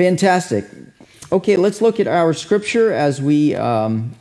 Fantastic. 0.00 0.64
Okay, 1.30 1.56
let's 1.56 1.82
look 1.82 2.00
at 2.00 2.06
our 2.06 2.32
scripture 2.32 2.90
as 2.90 3.20
we 3.20 3.54
um, 3.54 4.12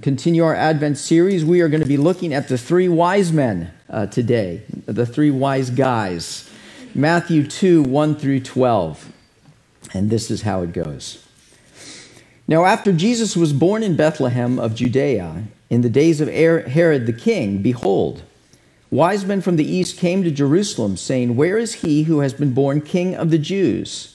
continue 0.00 0.42
our 0.42 0.54
Advent 0.54 0.96
series. 0.96 1.44
We 1.44 1.60
are 1.60 1.68
going 1.68 1.82
to 1.82 1.86
be 1.86 1.98
looking 1.98 2.32
at 2.32 2.48
the 2.48 2.56
three 2.56 2.88
wise 2.88 3.30
men 3.30 3.70
uh, 3.90 4.06
today, 4.06 4.62
the 4.86 5.04
three 5.04 5.30
wise 5.30 5.68
guys. 5.68 6.48
Matthew 6.94 7.46
2 7.46 7.82
1 7.82 8.14
through 8.14 8.40
12. 8.40 9.12
And 9.92 10.08
this 10.08 10.30
is 10.30 10.40
how 10.40 10.62
it 10.62 10.72
goes. 10.72 11.22
Now, 12.46 12.64
after 12.64 12.90
Jesus 12.90 13.36
was 13.36 13.52
born 13.52 13.82
in 13.82 13.96
Bethlehem 13.96 14.58
of 14.58 14.74
Judea, 14.74 15.42
in 15.68 15.82
the 15.82 15.90
days 15.90 16.22
of 16.22 16.28
Herod 16.28 17.04
the 17.04 17.12
king, 17.12 17.60
behold, 17.60 18.22
wise 18.90 19.26
men 19.26 19.42
from 19.42 19.56
the 19.56 19.70
east 19.70 19.98
came 19.98 20.22
to 20.22 20.30
Jerusalem, 20.30 20.96
saying, 20.96 21.36
Where 21.36 21.58
is 21.58 21.74
he 21.74 22.04
who 22.04 22.20
has 22.20 22.32
been 22.32 22.54
born 22.54 22.80
king 22.80 23.14
of 23.14 23.30
the 23.30 23.36
Jews? 23.36 24.14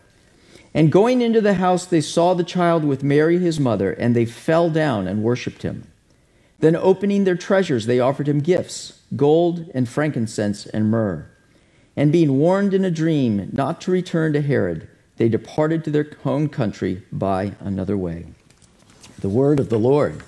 And 0.73 0.91
going 0.91 1.21
into 1.21 1.41
the 1.41 1.55
house, 1.55 1.85
they 1.85 2.01
saw 2.01 2.33
the 2.33 2.43
child 2.43 2.85
with 2.85 3.03
Mary 3.03 3.37
his 3.39 3.59
mother, 3.59 3.91
and 3.91 4.15
they 4.15 4.25
fell 4.25 4.69
down 4.69 5.07
and 5.07 5.23
worshipped 5.23 5.63
him. 5.63 5.87
Then, 6.59 6.75
opening 6.75 7.23
their 7.23 7.35
treasures, 7.35 7.87
they 7.87 7.99
offered 7.99 8.27
him 8.27 8.39
gifts 8.39 8.99
gold 9.15 9.69
and 9.73 9.89
frankincense 9.89 10.65
and 10.67 10.89
myrrh. 10.89 11.27
And 11.97 12.11
being 12.11 12.37
warned 12.37 12.73
in 12.73 12.85
a 12.85 12.91
dream 12.91 13.49
not 13.51 13.81
to 13.81 13.91
return 13.91 14.31
to 14.33 14.41
Herod, 14.41 14.87
they 15.17 15.27
departed 15.27 15.83
to 15.83 15.91
their 15.91 16.09
own 16.23 16.47
country 16.47 17.03
by 17.11 17.55
another 17.59 17.97
way. 17.97 18.27
The 19.19 19.29
word 19.29 19.59
of 19.59 19.69
the 19.69 19.77
Lord. 19.77 20.23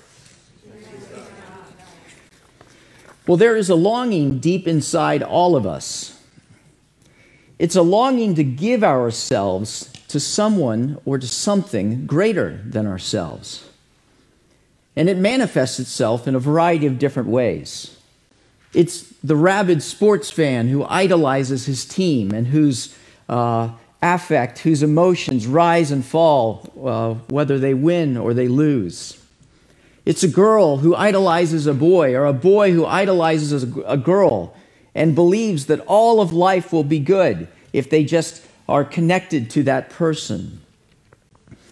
Well, 3.26 3.38
there 3.38 3.56
is 3.56 3.70
a 3.70 3.74
longing 3.74 4.38
deep 4.38 4.68
inside 4.68 5.22
all 5.22 5.56
of 5.56 5.66
us. 5.66 6.20
It's 7.58 7.76
a 7.76 7.82
longing 7.82 8.34
to 8.34 8.44
give 8.44 8.84
ourselves 8.84 9.93
to 10.14 10.20
someone 10.20 10.96
or 11.04 11.18
to 11.18 11.26
something 11.26 12.06
greater 12.06 12.60
than 12.64 12.86
ourselves. 12.86 13.68
And 14.94 15.08
it 15.08 15.16
manifests 15.16 15.80
itself 15.80 16.28
in 16.28 16.36
a 16.36 16.38
variety 16.38 16.86
of 16.86 17.00
different 17.00 17.28
ways. 17.28 17.98
It's 18.72 19.02
the 19.24 19.34
rabid 19.34 19.82
sports 19.82 20.30
fan 20.30 20.68
who 20.68 20.84
idolizes 20.84 21.66
his 21.66 21.84
team 21.84 22.30
and 22.30 22.46
whose 22.46 22.96
uh, 23.28 23.70
affect, 24.00 24.60
whose 24.60 24.84
emotions 24.84 25.48
rise 25.48 25.90
and 25.90 26.04
fall, 26.04 26.72
uh, 26.80 27.14
whether 27.26 27.58
they 27.58 27.74
win 27.74 28.16
or 28.16 28.34
they 28.34 28.46
lose. 28.46 29.20
It's 30.06 30.22
a 30.22 30.28
girl 30.28 30.76
who 30.76 30.94
idolizes 30.94 31.66
a 31.66 31.74
boy, 31.74 32.14
or 32.14 32.24
a 32.24 32.32
boy 32.32 32.70
who 32.70 32.86
idolizes 32.86 33.64
a, 33.64 33.80
a 33.80 33.96
girl 33.96 34.54
and 34.94 35.16
believes 35.16 35.66
that 35.66 35.80
all 35.88 36.20
of 36.20 36.32
life 36.32 36.72
will 36.72 36.84
be 36.84 37.00
good 37.00 37.48
if 37.72 37.90
they 37.90 38.04
just 38.04 38.46
are 38.68 38.84
connected 38.84 39.50
to 39.50 39.62
that 39.64 39.90
person. 39.90 40.60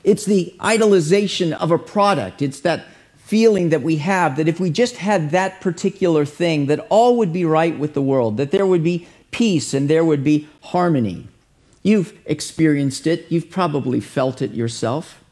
It's 0.05 0.25
the 0.25 0.55
idolization 0.61 1.53
of 1.53 1.71
a 1.71 1.79
product. 1.79 2.43
It's 2.43 2.61
that 2.61 2.87
feeling 3.17 3.71
that 3.71 3.83
we 3.83 3.97
have 3.97 4.37
that 4.37 4.49
if 4.49 4.61
we 4.61 4.69
just 4.69 4.97
had 4.97 5.31
that 5.31 5.61
particular 5.61 6.25
thing, 6.25 6.67
that 6.67 6.87
all 6.91 7.17
would 7.17 7.33
be 7.33 7.45
right 7.45 7.79
with 7.79 7.95
the 7.95 8.03
world, 8.03 8.37
that 8.37 8.51
there 8.51 8.67
would 8.67 8.85
be 8.85 9.07
peace 9.31 9.73
and 9.73 9.89
there 9.89 10.05
would 10.05 10.23
be 10.23 10.47
harmony. 10.61 11.27
You've 11.83 12.13
experienced 12.27 13.07
it, 13.07 13.25
you've 13.31 13.51
probably 13.51 14.01
felt 14.01 14.43
it 14.43 14.53
yourself. 14.53 15.23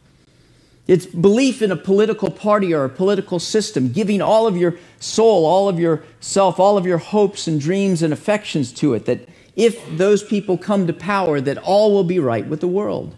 It's 0.87 1.07
belief 1.07 1.63
in 1.63 1.71
a 1.71 1.77
political 1.77 2.31
party 2.31 2.75
or 2.75 2.85
a 2.85 2.89
political 2.89 3.39
system, 3.39 3.93
giving 3.93 4.21
all 4.21 4.47
of 4.47 4.57
your 4.57 4.77
soul, 4.99 5.47
all 5.47 5.69
of 5.69 5.79
yourself, 5.79 6.59
all 6.59 6.77
of 6.77 6.87
your 6.87 6.99
hopes 6.99 7.47
and 7.47 7.61
dreams 7.61 8.03
and 8.03 8.13
affections 8.13 8.73
to 8.73 8.95
it, 8.95 9.05
that 9.05 9.29
if 9.61 9.99
those 9.99 10.23
people 10.23 10.57
come 10.57 10.87
to 10.87 10.93
power, 10.95 11.39
that 11.39 11.59
all 11.59 11.93
will 11.93 12.05
be 12.05 12.19
right 12.19 12.47
with 12.47 12.61
the 12.61 12.67
world. 12.67 13.15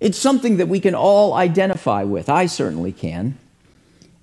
It's 0.00 0.18
something 0.18 0.58
that 0.58 0.68
we 0.68 0.80
can 0.80 0.94
all 0.94 1.32
identify 1.32 2.04
with. 2.04 2.28
I 2.28 2.44
certainly 2.44 2.92
can. 2.92 3.38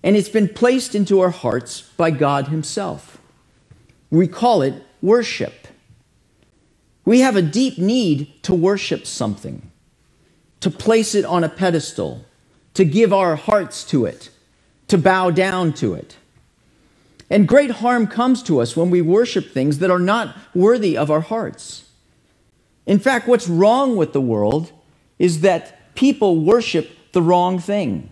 And 0.03 0.15
it's 0.15 0.29
been 0.29 0.47
placed 0.47 0.93
into 0.93 1.21
our 1.21 1.31
hearts 1.31 1.81
by 1.97 2.11
God 2.11 2.49
Himself. 2.49 3.17
We 4.11 4.27
call 4.27 4.61
it 4.61 4.83
worship. 5.01 5.67
We 7.03 7.21
have 7.21 7.35
a 7.35 7.41
deep 7.41 7.79
need 7.79 8.43
to 8.43 8.53
worship 8.53 9.07
something, 9.07 9.71
to 10.59 10.69
place 10.69 11.15
it 11.15 11.25
on 11.25 11.43
a 11.43 11.49
pedestal, 11.49 12.25
to 12.75 12.85
give 12.85 13.11
our 13.11 13.35
hearts 13.35 13.83
to 13.85 14.05
it, 14.05 14.29
to 14.89 14.99
bow 14.99 15.31
down 15.31 15.73
to 15.73 15.95
it. 15.95 16.17
And 17.29 17.47
great 17.47 17.71
harm 17.71 18.07
comes 18.07 18.43
to 18.43 18.59
us 18.61 18.77
when 18.77 18.89
we 18.89 19.01
worship 19.01 19.49
things 19.49 19.79
that 19.79 19.89
are 19.89 19.99
not 19.99 20.35
worthy 20.53 20.97
of 20.97 21.09
our 21.09 21.21
hearts. 21.21 21.89
In 22.85 22.99
fact, 22.99 23.27
what's 23.27 23.47
wrong 23.47 23.95
with 23.95 24.13
the 24.13 24.21
world 24.21 24.71
is 25.17 25.41
that 25.41 25.95
people 25.95 26.39
worship 26.39 26.91
the 27.13 27.21
wrong 27.21 27.57
thing. 27.57 28.11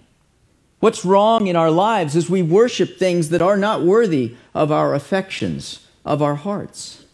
What's 0.79 1.05
wrong 1.05 1.47
in 1.47 1.55
our 1.55 1.71
lives 1.71 2.15
is 2.15 2.29
we 2.29 2.41
worship 2.41 2.97
things 2.97 3.29
that 3.29 3.41
are 3.41 3.57
not 3.57 3.83
worthy 3.83 4.35
of 4.53 4.71
our 4.71 4.93
affections, 4.93 5.87
of 6.03 6.21
our 6.21 6.35
hearts. 6.35 7.05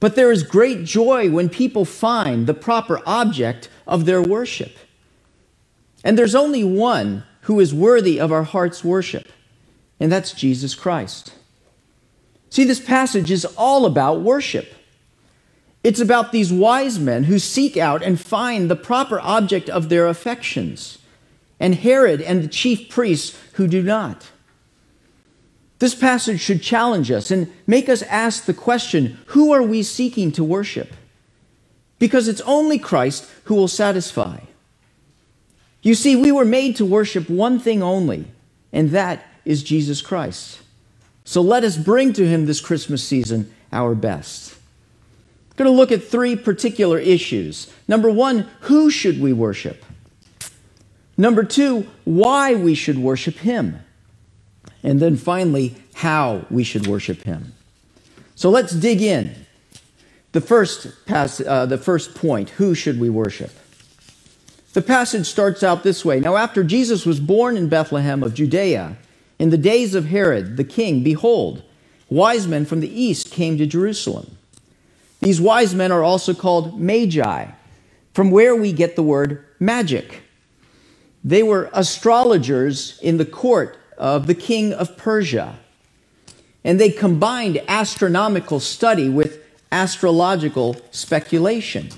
But 0.00 0.16
there 0.16 0.30
is 0.30 0.42
great 0.42 0.84
joy 0.84 1.30
when 1.30 1.48
people 1.48 1.84
find 1.84 2.46
the 2.46 2.54
proper 2.54 3.00
object 3.06 3.68
of 3.86 4.04
their 4.04 4.22
worship. 4.22 4.76
And 6.04 6.18
there's 6.18 6.34
only 6.34 6.62
one 6.62 7.24
who 7.42 7.58
is 7.58 7.74
worthy 7.74 8.20
of 8.20 8.30
our 8.30 8.44
heart's 8.44 8.84
worship, 8.84 9.28
and 10.00 10.10
that's 10.10 10.32
Jesus 10.32 10.74
Christ. 10.74 11.32
See, 12.50 12.64
this 12.64 12.80
passage 12.80 13.30
is 13.30 13.44
all 13.56 13.84
about 13.84 14.20
worship. 14.20 14.74
It's 15.84 16.00
about 16.00 16.32
these 16.32 16.52
wise 16.52 16.98
men 16.98 17.24
who 17.24 17.38
seek 17.38 17.76
out 17.76 18.02
and 18.02 18.20
find 18.20 18.70
the 18.70 18.76
proper 18.76 19.20
object 19.20 19.68
of 19.68 19.88
their 19.88 20.06
affections, 20.06 20.98
and 21.60 21.74
Herod 21.74 22.20
and 22.20 22.42
the 22.42 22.48
chief 22.48 22.88
priests 22.88 23.38
who 23.54 23.66
do 23.66 23.82
not. 23.82 24.30
This 25.78 25.94
passage 25.94 26.40
should 26.40 26.62
challenge 26.62 27.10
us 27.10 27.30
and 27.30 27.52
make 27.66 27.88
us 27.88 28.02
ask 28.02 28.44
the 28.44 28.54
question 28.54 29.18
who 29.26 29.52
are 29.52 29.62
we 29.62 29.82
seeking 29.82 30.32
to 30.32 30.42
worship? 30.42 30.92
Because 31.98 32.28
it's 32.28 32.40
only 32.42 32.78
Christ 32.78 33.28
who 33.44 33.54
will 33.54 33.68
satisfy. 33.68 34.40
You 35.82 35.94
see, 35.94 36.16
we 36.16 36.32
were 36.32 36.44
made 36.44 36.76
to 36.76 36.84
worship 36.84 37.30
one 37.30 37.60
thing 37.60 37.82
only, 37.82 38.26
and 38.72 38.90
that 38.90 39.24
is 39.48 39.62
Jesus 39.62 40.02
Christ. 40.02 40.60
So 41.24 41.40
let 41.40 41.64
us 41.64 41.78
bring 41.78 42.12
to 42.12 42.28
him 42.28 42.44
this 42.44 42.60
Christmas 42.60 43.02
season 43.02 43.50
our 43.72 43.94
best. 43.94 44.54
I'm 45.50 45.56
going 45.56 45.70
to 45.70 45.76
look 45.76 45.90
at 45.90 46.04
three 46.04 46.36
particular 46.36 46.98
issues. 46.98 47.72
Number 47.88 48.10
one, 48.10 48.46
who 48.60 48.90
should 48.90 49.22
we 49.22 49.32
worship? 49.32 49.82
Number 51.16 51.44
two, 51.44 51.86
why 52.04 52.54
we 52.54 52.74
should 52.74 52.98
worship 52.98 53.36
him. 53.36 53.80
And 54.82 55.00
then 55.00 55.16
finally, 55.16 55.76
how 55.94 56.44
we 56.50 56.62
should 56.62 56.86
worship 56.86 57.22
him. 57.22 57.54
So 58.34 58.50
let's 58.50 58.72
dig 58.72 59.00
in. 59.00 59.34
The 60.32 60.42
first, 60.42 61.06
pass, 61.06 61.40
uh, 61.40 61.64
the 61.64 61.78
first 61.78 62.14
point 62.14 62.50
who 62.50 62.74
should 62.74 63.00
we 63.00 63.08
worship? 63.08 63.50
The 64.74 64.82
passage 64.82 65.26
starts 65.26 65.62
out 65.62 65.84
this 65.84 66.04
way 66.04 66.20
Now, 66.20 66.36
after 66.36 66.62
Jesus 66.62 67.06
was 67.06 67.18
born 67.18 67.56
in 67.56 67.70
Bethlehem 67.70 68.22
of 68.22 68.34
Judea, 68.34 68.98
in 69.38 69.50
the 69.50 69.58
days 69.58 69.94
of 69.94 70.06
Herod 70.06 70.56
the 70.56 70.64
king, 70.64 71.02
behold, 71.02 71.62
wise 72.08 72.46
men 72.46 72.64
from 72.64 72.80
the 72.80 73.00
east 73.00 73.30
came 73.30 73.58
to 73.58 73.66
Jerusalem. 73.66 74.36
These 75.20 75.40
wise 75.40 75.74
men 75.74 75.92
are 75.92 76.02
also 76.02 76.34
called 76.34 76.80
magi, 76.80 77.46
from 78.14 78.30
where 78.30 78.54
we 78.54 78.72
get 78.72 78.96
the 78.96 79.02
word 79.02 79.44
magic. 79.58 80.22
They 81.24 81.42
were 81.42 81.70
astrologers 81.72 82.98
in 83.00 83.16
the 83.16 83.24
court 83.24 83.76
of 83.96 84.26
the 84.26 84.34
king 84.34 84.72
of 84.72 84.96
Persia. 84.96 85.58
And 86.64 86.80
they 86.80 86.90
combined 86.90 87.62
astronomical 87.68 88.60
study 88.60 89.08
with 89.08 89.42
astrological 89.72 90.76
speculation. 90.90 91.88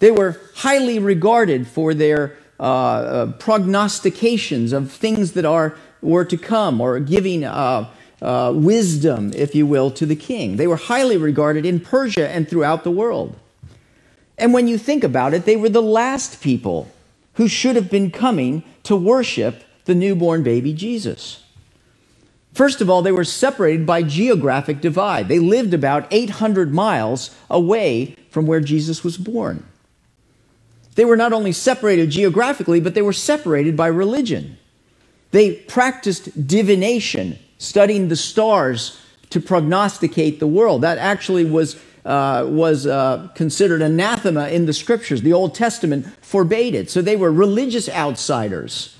They 0.00 0.10
were 0.10 0.40
highly 0.56 0.98
regarded 0.98 1.66
for 1.66 1.94
their 1.94 2.36
uh, 2.58 2.62
uh, 2.62 3.32
prognostications 3.32 4.72
of 4.72 4.92
things 4.92 5.32
that 5.32 5.44
are 5.44 5.76
were 6.02 6.24
to 6.24 6.36
come, 6.36 6.80
or 6.80 6.98
giving 7.00 7.44
uh, 7.44 7.88
uh, 8.22 8.52
wisdom, 8.54 9.32
if 9.34 9.54
you 9.54 9.66
will, 9.66 9.90
to 9.92 10.06
the 10.06 10.16
king. 10.16 10.56
They 10.56 10.66
were 10.66 10.76
highly 10.76 11.16
regarded 11.16 11.66
in 11.66 11.80
Persia 11.80 12.28
and 12.28 12.48
throughout 12.48 12.84
the 12.84 12.90
world. 12.90 13.36
And 14.38 14.54
when 14.54 14.68
you 14.68 14.78
think 14.78 15.04
about 15.04 15.34
it, 15.34 15.44
they 15.44 15.56
were 15.56 15.68
the 15.68 15.82
last 15.82 16.40
people 16.40 16.90
who 17.34 17.48
should 17.48 17.76
have 17.76 17.90
been 17.90 18.10
coming 18.10 18.62
to 18.84 18.96
worship 18.96 19.62
the 19.84 19.94
newborn 19.94 20.42
baby 20.42 20.72
Jesus. 20.72 21.42
First 22.52 22.80
of 22.80 22.90
all, 22.90 23.02
they 23.02 23.12
were 23.12 23.24
separated 23.24 23.86
by 23.86 24.02
geographic 24.02 24.80
divide. 24.80 25.28
They 25.28 25.38
lived 25.38 25.72
about 25.72 26.06
800 26.10 26.72
miles 26.72 27.34
away 27.48 28.16
from 28.30 28.46
where 28.46 28.60
Jesus 28.60 29.04
was 29.04 29.16
born. 29.16 29.64
They 30.96 31.04
were 31.04 31.16
not 31.16 31.32
only 31.32 31.52
separated 31.52 32.10
geographically, 32.10 32.80
but 32.80 32.94
they 32.94 33.02
were 33.02 33.12
separated 33.12 33.76
by 33.76 33.86
religion. 33.86 34.58
They 35.30 35.54
practiced 35.54 36.46
divination, 36.46 37.38
studying 37.58 38.08
the 38.08 38.16
stars 38.16 39.00
to 39.30 39.40
prognosticate 39.40 40.40
the 40.40 40.46
world. 40.46 40.82
That 40.82 40.98
actually 40.98 41.44
was, 41.44 41.80
uh, 42.04 42.46
was 42.48 42.86
uh, 42.86 43.28
considered 43.34 43.80
anathema 43.80 44.48
in 44.48 44.66
the 44.66 44.72
scriptures. 44.72 45.22
The 45.22 45.32
Old 45.32 45.54
Testament 45.54 46.06
forbade 46.20 46.74
it. 46.74 46.90
So 46.90 47.00
they 47.00 47.16
were 47.16 47.32
religious 47.32 47.88
outsiders. 47.88 48.96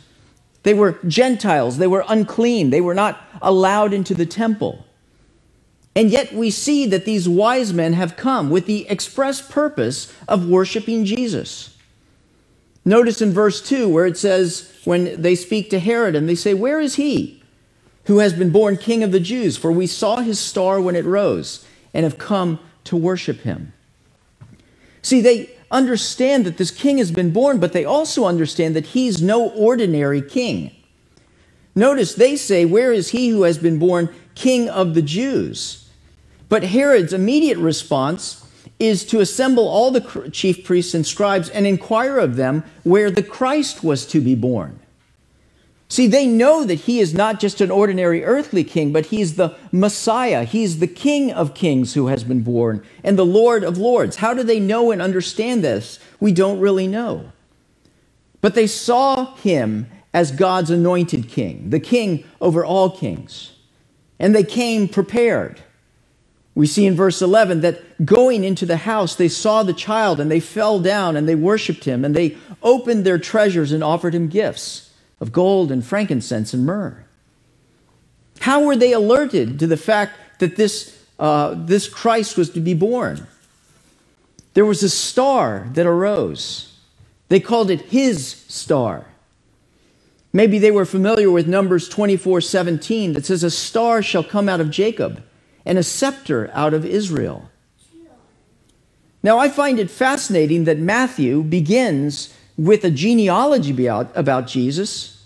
They 0.63 0.75
were 0.75 0.99
Gentiles. 1.07 1.79
They 1.79 1.87
were 1.87 2.05
unclean. 2.09 2.71
They 2.71 2.81
were 2.81 2.95
not 2.95 3.21
allowed 3.43 3.93
into 3.93 4.15
the 4.15 4.27
temple. 4.27 4.85
And 5.97 6.11
yet 6.11 6.33
we 6.33 6.51
see 6.51 6.87
that 6.87 7.05
these 7.05 7.29
wise 7.29 7.73
men 7.73 7.95
have 7.95 8.17
come 8.17 8.51
with 8.51 8.67
the 8.67 8.89
express 8.89 9.41
purpose 9.43 10.15
of 10.29 10.49
worshiping 10.49 11.05
Jesus. 11.05 11.77
Notice 12.85 13.21
in 13.21 13.33
verse 13.33 13.61
2 13.61 13.89
where 13.89 14.07
it 14.07 14.17
says, 14.17 14.71
when 14.85 15.21
they 15.21 15.35
speak 15.35 15.71
to 15.71 15.79
Herod 15.79 16.17
and 16.17 16.29
they 16.29 16.35
say, 16.35 16.55
Where 16.55 16.81
is 16.81 16.97
he 16.97 17.43
who 18.05 18.19
has 18.19 18.33
been 18.33 18.51
born 18.51 18.77
king 18.77 19.03
of 19.03 19.13
the 19.13 19.21
Jews? 19.21 19.57
For 19.57 19.71
we 19.71 19.87
saw 19.87 20.21
his 20.21 20.39
star 20.39 20.81
when 20.81 20.97
it 20.97 21.05
rose 21.05 21.65
and 21.93 22.05
have 22.05 22.19
come 22.19 22.59
to 22.85 22.97
worship 22.97 23.41
him. 23.41 23.73
See, 25.03 25.21
they 25.21 25.51
understand 25.71 26.45
that 26.47 26.57
this 26.57 26.71
king 26.71 26.99
has 26.99 27.13
been 27.13 27.33
born, 27.33 27.61
but 27.61 27.73
they 27.73 27.85
also 27.85 28.25
understand 28.25 28.75
that 28.77 28.87
he's 28.87 29.23
no 29.23 29.51
ordinary 29.51 30.23
king. 30.23 30.75
Notice 31.75 32.15
they 32.15 32.37
say, 32.37 32.65
Where 32.65 32.93
is 32.93 33.11
he 33.11 33.29
who 33.29 33.43
has 33.43 33.59
been 33.59 33.79
born 33.79 34.13
king 34.35 34.69
of 34.69 34.95
the 34.95 35.03
Jews? 35.03 35.89
But 36.49 36.65
Herod's 36.65 37.13
immediate 37.13 37.59
response 37.59 38.45
is 38.81 39.05
to 39.05 39.21
assemble 39.21 39.69
all 39.69 39.91
the 39.91 40.31
chief 40.33 40.65
priests 40.65 40.95
and 40.95 41.07
scribes 41.07 41.51
and 41.51 41.67
inquire 41.67 42.19
of 42.19 42.37
them 42.37 42.65
where 42.83 43.11
the 43.11 43.23
Christ 43.23 43.85
was 43.85 44.07
to 44.07 44.21
be 44.21 44.35
born. 44.35 44.81
See, 45.91 46.07
they 46.07 46.27
know 46.27 46.65
that 46.65 46.81
he 46.81 47.01
is 47.01 47.13
not 47.13 47.41
just 47.41 47.61
an 47.61 47.71
ordinary 47.71 48.25
earthly 48.25 48.65
king, 48.65 48.93
but 48.93 49.07
he's 49.07 49.35
the 49.35 49.57
Messiah. 49.73 50.45
He's 50.45 50.79
the 50.79 50.87
King 50.87 51.33
of 51.33 51.53
kings 51.53 51.95
who 51.95 52.07
has 52.07 52.23
been 52.23 52.43
born 52.43 52.85
and 53.03 53.19
the 53.19 53.27
Lord 53.27 53.65
of 53.65 53.77
lords. 53.77 54.17
How 54.17 54.33
do 54.33 54.45
they 54.45 54.61
know 54.61 54.93
and 54.93 55.03
understand 55.03 55.63
this? 55.65 55.99
We 56.21 56.33
don't 56.33 56.61
really 56.61 56.87
know. 56.87 57.33
But 58.41 58.55
they 58.55 58.69
saw 58.69 59.35
him 59.35 59.89
as 60.15 60.31
God's 60.31 60.71
anointed 60.71 61.29
king, 61.29 61.71
the 61.71 61.81
king 61.81 62.25
over 62.41 62.65
all 62.65 62.97
kings. 62.97 63.53
And 64.19 64.35
they 64.35 64.45
came 64.45 64.89
prepared. 64.89 65.61
We 66.55 66.67
see 66.67 66.87
in 66.87 66.97
verse 66.97 67.23
11 67.23 67.61
that 67.61 68.05
going 68.05 68.45
into 68.45 68.67
the 68.67 68.79
house, 68.79 69.15
they 69.15 69.29
saw 69.29 69.63
the 69.63 69.73
child 69.73 70.21
and 70.21 70.31
they 70.31 70.41
fell 70.41 70.81
down 70.81 71.17
and 71.17 71.29
they 71.29 71.35
worshiped 71.35 71.85
him 71.85 72.05
and 72.05 72.15
they 72.15 72.37
opened 72.63 73.05
their 73.05 73.19
treasures 73.19 73.73
and 73.73 73.85
offered 73.85 74.15
him 74.15 74.29
gifts 74.29 74.91
of 75.21 75.33
gold 75.33 75.71
and 75.71 75.85
frankincense 75.85 76.53
and 76.53 76.67
myrrh. 76.67 77.05
How 78.41 78.65
were 78.65 78.77
they 78.77 78.93
alerted 78.93 79.59
to 79.59 79.67
the 79.67 79.77
fact 79.77 80.19
that 80.39 80.57
this, 80.57 80.99
uh, 81.19 81.55
this 81.57 81.89
Christ 81.89 82.37
was 82.37 82.51
to 82.51 82.61
be 82.61 82.75
born? 82.75 83.27
There 84.55 84.65
was 84.65 84.83
a 84.83 84.91
star 84.91 85.69
that 85.75 85.87
arose. 85.87 86.75
They 87.29 87.39
called 87.39 87.71
it 87.71 87.83
his 87.83 88.27
star. 88.49 89.07
Maybe 90.33 90.59
they 90.59 90.71
were 90.71 90.85
familiar 90.85 91.31
with 91.31 91.47
Numbers 91.47 91.89
24 91.89 92.41
17 92.41 93.13
that 93.13 93.27
says, 93.27 93.45
A 93.45 93.51
star 93.51 94.03
shall 94.03 94.25
come 94.25 94.49
out 94.49 94.61
of 94.61 94.71
Jacob, 94.71 95.23
and 95.65 95.79
a 95.79 95.83
scepter 95.83 96.51
out 96.53 96.75
of 96.75 96.85
Israel. 96.85 97.51
Now, 99.23 99.39
I 99.39 99.49
find 99.49 99.79
it 99.79 99.91
fascinating 99.91 100.65
that 100.65 100.79
Matthew 100.79 101.43
begins 101.43 102.35
with 102.57 102.85
a 102.85 102.91
genealogy 102.91 103.87
about, 103.87 104.47
Jesus. 104.47 105.25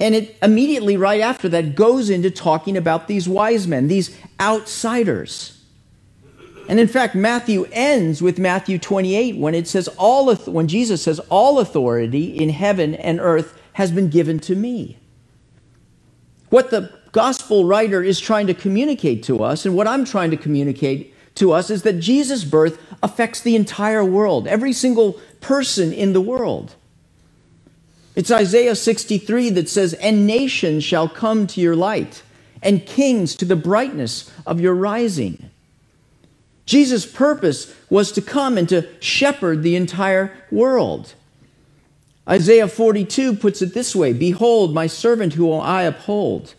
And 0.00 0.14
it 0.14 0.36
immediately, 0.42 0.96
right 0.96 1.20
after 1.20 1.48
that, 1.48 1.74
goes 1.74 2.10
into 2.10 2.30
talking 2.30 2.76
about 2.76 3.08
these 3.08 3.28
wise 3.28 3.66
men, 3.66 3.88
these 3.88 4.16
outsiders. 4.40 5.60
And 6.68 6.78
in 6.78 6.88
fact, 6.88 7.14
Matthew 7.14 7.66
ends 7.72 8.22
with 8.22 8.38
Matthew 8.38 8.78
28 8.78 9.36
when 9.36 9.54
it 9.54 9.66
says, 9.66 9.88
all, 9.98 10.34
when 10.36 10.68
Jesus 10.68 11.02
says, 11.02 11.18
All 11.28 11.58
authority 11.58 12.36
in 12.36 12.50
heaven 12.50 12.94
and 12.94 13.20
earth 13.20 13.58
has 13.74 13.90
been 13.90 14.08
given 14.08 14.38
to 14.40 14.54
me. 14.54 14.98
What 16.50 16.70
the 16.70 16.92
gospel 17.12 17.64
writer 17.64 18.02
is 18.02 18.18
trying 18.18 18.46
to 18.46 18.54
communicate 18.54 19.22
to 19.24 19.44
us, 19.44 19.64
and 19.64 19.76
what 19.76 19.86
I'm 19.86 20.04
trying 20.04 20.30
to 20.30 20.36
communicate 20.36 21.14
to 21.36 21.52
us, 21.52 21.70
is 21.70 21.82
that 21.82 22.00
Jesus' 22.00 22.44
birth 22.44 22.78
affects 23.02 23.40
the 23.40 23.56
entire 23.56 24.04
world, 24.04 24.48
every 24.48 24.72
single 24.72 25.20
person 25.40 25.92
in 25.92 26.12
the 26.12 26.20
world. 26.20 26.74
It's 28.14 28.30
Isaiah 28.30 28.76
63 28.76 29.50
that 29.50 29.68
says, 29.68 29.94
And 29.94 30.26
nations 30.26 30.84
shall 30.84 31.08
come 31.08 31.46
to 31.48 31.60
your 31.60 31.76
light, 31.76 32.22
and 32.62 32.86
kings 32.86 33.34
to 33.36 33.44
the 33.44 33.56
brightness 33.56 34.30
of 34.46 34.60
your 34.60 34.74
rising. 34.74 35.50
Jesus' 36.66 37.06
purpose 37.06 37.74
was 37.90 38.12
to 38.12 38.22
come 38.22 38.56
and 38.56 38.68
to 38.68 38.88
shepherd 39.00 39.62
the 39.62 39.76
entire 39.76 40.32
world. 40.50 41.14
Isaiah 42.28 42.68
42 42.68 43.34
puts 43.34 43.62
it 43.62 43.74
this 43.74 43.96
way 43.96 44.12
Behold, 44.12 44.72
my 44.72 44.86
servant 44.86 45.34
whom 45.34 45.60
I 45.60 45.82
uphold, 45.82 46.54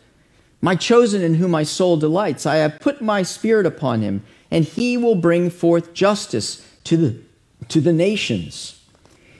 my 0.64 0.78
chosen 0.78 1.22
in 1.22 1.34
whom 1.34 1.52
my 1.52 1.64
soul 1.64 1.98
delights. 1.98 2.46
I 2.46 2.56
have 2.56 2.80
put 2.80 3.02
my 3.02 3.22
spirit 3.22 3.66
upon 3.66 4.02
him, 4.02 4.24
and 4.50 4.64
he 4.64 4.96
will 4.96 5.16
bring 5.16 5.50
forth 5.50 5.94
justice 5.94 6.66
to 6.86 6.96
the, 6.96 7.20
to 7.68 7.82
the 7.82 7.92
nations. 7.92 8.82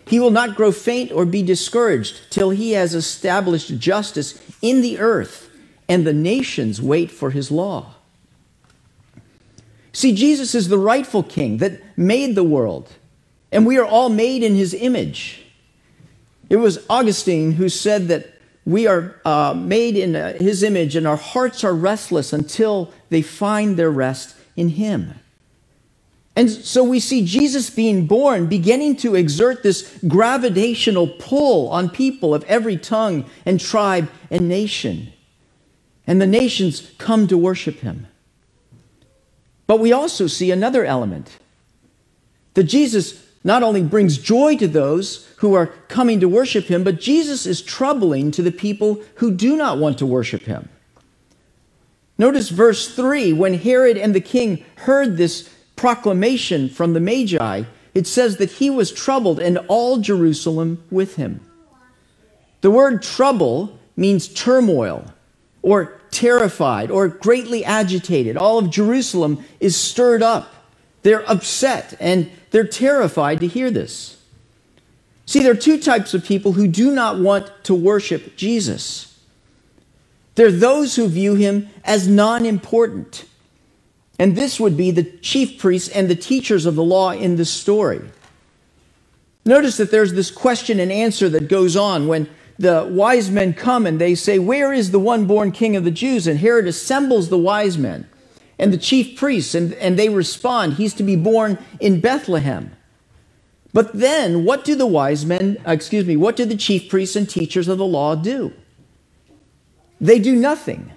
He 0.06 0.20
will 0.20 0.32
not 0.32 0.58
grow 0.58 0.74
faint 0.74 1.14
or 1.14 1.24
be 1.24 1.42
discouraged 1.42 2.30
till 2.30 2.50
he 2.50 2.74
has 2.74 2.94
established 2.94 3.80
justice 3.80 4.38
in 4.62 4.82
the 4.82 5.00
earth, 5.00 5.50
and 5.88 6.06
the 6.06 6.12
nations 6.12 6.82
wait 6.82 7.10
for 7.10 7.32
his 7.32 7.50
law. 7.50 7.94
See, 9.94 10.14
Jesus 10.14 10.54
is 10.54 10.68
the 10.68 10.78
rightful 10.78 11.24
king 11.24 11.60
that 11.60 11.80
made 11.98 12.36
the 12.36 12.44
world, 12.44 12.92
and 13.50 13.66
we 13.66 13.78
are 13.78 13.86
all 13.86 14.10
made 14.10 14.44
in 14.44 14.56
his 14.56 14.74
image. 14.74 15.46
It 16.50 16.58
was 16.58 16.86
Augustine 16.90 17.54
who 17.54 17.70
said 17.70 18.10
that 18.10 18.33
we 18.66 18.88
are 18.88 19.20
uh, 19.26 19.54
made 19.56 19.98
in 19.98 20.16
uh, 20.16 20.34
his 20.34 20.64
image, 20.64 20.96
and 20.96 21.06
our 21.06 21.18
hearts 21.18 21.64
are 21.64 21.74
restless 21.74 22.32
until 22.32 22.94
they 23.10 23.22
find 23.22 23.78
their 23.78 23.92
rest 23.92 24.36
in 24.56 24.70
him. 24.70 25.16
And 26.36 26.50
so 26.50 26.84
we 26.84 27.00
see 27.00 27.26
Jesus 27.26 27.70
being 27.70 28.08
born, 28.08 28.48
beginning 28.48 28.96
to 28.98 29.16
exert 29.16 29.62
this 29.62 29.98
gravitational 30.08 31.08
pull 31.08 31.70
on 31.70 31.90
people 31.90 32.34
of 32.34 32.44
every 32.46 32.78
tongue 32.78 33.30
and 33.46 33.60
tribe 33.60 34.10
and 34.32 34.50
nation. 34.50 35.14
And 36.08 36.20
the 36.20 36.28
nations 36.28 36.92
come 36.98 37.28
to 37.28 37.38
worship 37.38 37.80
him. 37.80 38.08
But 39.68 39.80
we 39.80 39.94
also 39.94 40.28
see 40.28 40.50
another 40.52 40.84
element 40.84 41.38
that 42.56 42.64
Jesus 42.64 43.24
not 43.44 43.64
only 43.64 43.84
brings 43.84 44.18
joy 44.18 44.56
to 44.58 44.68
those 44.68 45.28
who 45.38 45.54
are 45.54 45.68
coming 45.88 46.20
to 46.20 46.30
worship 46.30 46.66
him, 46.66 46.84
but 46.84 47.00
Jesus 47.00 47.46
is 47.46 47.62
troubling 47.62 48.32
to 48.32 48.42
the 48.42 48.52
people 48.52 49.02
who 49.16 49.32
do 49.32 49.58
not 49.58 49.78
want 49.78 49.98
to 49.98 50.06
worship 50.06 50.44
him. 50.44 50.70
Notice 52.18 52.50
verse 52.50 52.94
3 52.94 53.34
when 53.34 53.56
Herod 53.56 53.98
and 53.98 54.14
the 54.16 54.22
king 54.22 54.64
heard 54.78 55.18
this 55.18 55.50
proclamation 55.76 56.70
from 56.70 56.94
the 56.94 57.00
Magi, 57.00 57.64
it 57.94 58.08
says 58.08 58.38
that 58.38 58.52
he 58.52 58.70
was 58.70 58.92
troubled 58.92 59.40
and 59.40 59.58
all 59.68 59.98
Jerusalem 59.98 60.84
with 60.90 61.16
him. 61.16 61.42
The 62.62 62.72
word 62.72 63.04
trouble 63.04 63.78
means 63.98 64.28
turmoil 64.28 65.06
or 65.62 66.00
terrified 66.12 66.92
or 66.92 67.08
greatly 67.08 67.66
agitated. 67.66 68.38
All 68.38 68.58
of 68.58 68.70
Jerusalem 68.70 69.44
is 69.60 69.76
stirred 69.76 70.24
up. 70.24 70.54
They're 71.02 71.30
upset 71.30 71.96
and 72.00 72.32
they're 72.54 72.64
terrified 72.64 73.40
to 73.40 73.48
hear 73.48 73.72
this. 73.72 74.22
See, 75.26 75.42
there 75.42 75.54
are 75.54 75.56
two 75.56 75.80
types 75.80 76.14
of 76.14 76.24
people 76.24 76.54
who 76.54 76.68
do 76.68 76.92
not 76.92 77.18
want 77.18 77.52
to 77.64 77.74
worship 77.74 78.36
Jesus. 78.36 79.20
There 80.36 80.48
are 80.48 80.52
those 80.52 80.96
who 80.96 81.08
view 81.08 81.34
him 81.34 81.70
as 81.84 82.08
non 82.08 82.46
important. 82.46 83.26
And 84.20 84.36
this 84.36 84.60
would 84.60 84.78
be 84.78 84.92
the 84.92 85.04
chief 85.04 85.58
priests 85.58 85.90
and 85.90 86.08
the 86.08 86.16
teachers 86.16 86.68
of 86.68 86.76
the 86.76 86.84
law 86.84 87.10
in 87.10 87.38
this 87.38 87.50
story. 87.50 88.02
Notice 89.46 89.78
that 89.78 89.90
there's 89.90 90.14
this 90.14 90.30
question 90.30 90.80
and 90.80 90.92
answer 90.92 91.30
that 91.30 91.48
goes 91.48 91.76
on 91.76 92.08
when 92.08 92.30
the 92.60 92.88
wise 92.88 93.32
men 93.32 93.56
come 93.56 93.88
and 93.88 94.00
they 94.00 94.14
say, 94.14 94.38
Where 94.38 94.72
is 94.72 94.92
the 94.92 95.00
one 95.00 95.26
born 95.26 95.52
king 95.52 95.76
of 95.76 95.86
the 95.86 95.92
Jews? 95.92 96.28
And 96.28 96.38
Herod 96.38 96.68
assembles 96.68 97.30
the 97.30 97.38
wise 97.40 97.80
men 97.80 98.08
and 98.60 98.72
the 98.72 98.78
chief 98.78 99.18
priests, 99.18 99.56
and, 99.56 99.74
and 99.74 99.98
they 99.98 100.10
respond, 100.10 100.74
He's 100.74 100.94
to 100.96 101.04
be 101.04 101.16
born 101.16 101.58
in 101.80 102.00
Bethlehem. 102.00 102.72
But 103.74 103.94
then, 103.94 104.46
what 104.46 104.64
do 104.64 104.76
the 104.76 104.86
wise 104.86 105.26
men, 105.26 105.58
uh, 105.68 105.72
excuse 105.72 106.06
me, 106.06 106.16
what 106.16 106.36
do 106.36 106.46
the 106.46 106.56
chief 106.56 106.90
priests 106.90 107.16
and 107.16 107.28
teachers 107.28 107.68
of 107.68 107.80
the 107.80 107.86
law 107.86 108.16
do? 108.16 108.54
They 110.00 110.20
do 110.20 110.36
nothing. 110.36 110.94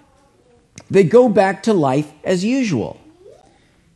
They 0.90 1.04
go 1.04 1.28
back 1.28 1.62
to 1.64 1.72
life 1.72 2.12
as 2.22 2.44
usual. 2.44 3.00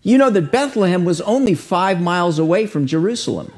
You 0.02 0.16
know 0.16 0.30
that 0.30 0.50
Bethlehem 0.50 1.04
was 1.04 1.20
only 1.20 1.54
five 1.54 2.00
miles 2.00 2.38
away 2.38 2.66
from 2.66 2.86
Jerusalem. 2.86 3.52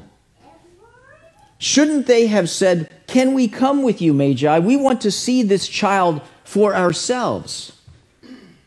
Shouldn't 1.57 2.07
they 2.07 2.27
have 2.27 2.49
said, 2.49 2.89
Can 3.07 3.33
we 3.33 3.47
come 3.47 3.83
with 3.83 4.01
you, 4.01 4.13
Magi? 4.13 4.59
We 4.59 4.75
want 4.75 4.99
to 5.01 5.11
see 5.11 5.43
this 5.43 5.67
child 5.67 6.21
for 6.43 6.75
ourselves. 6.75 7.71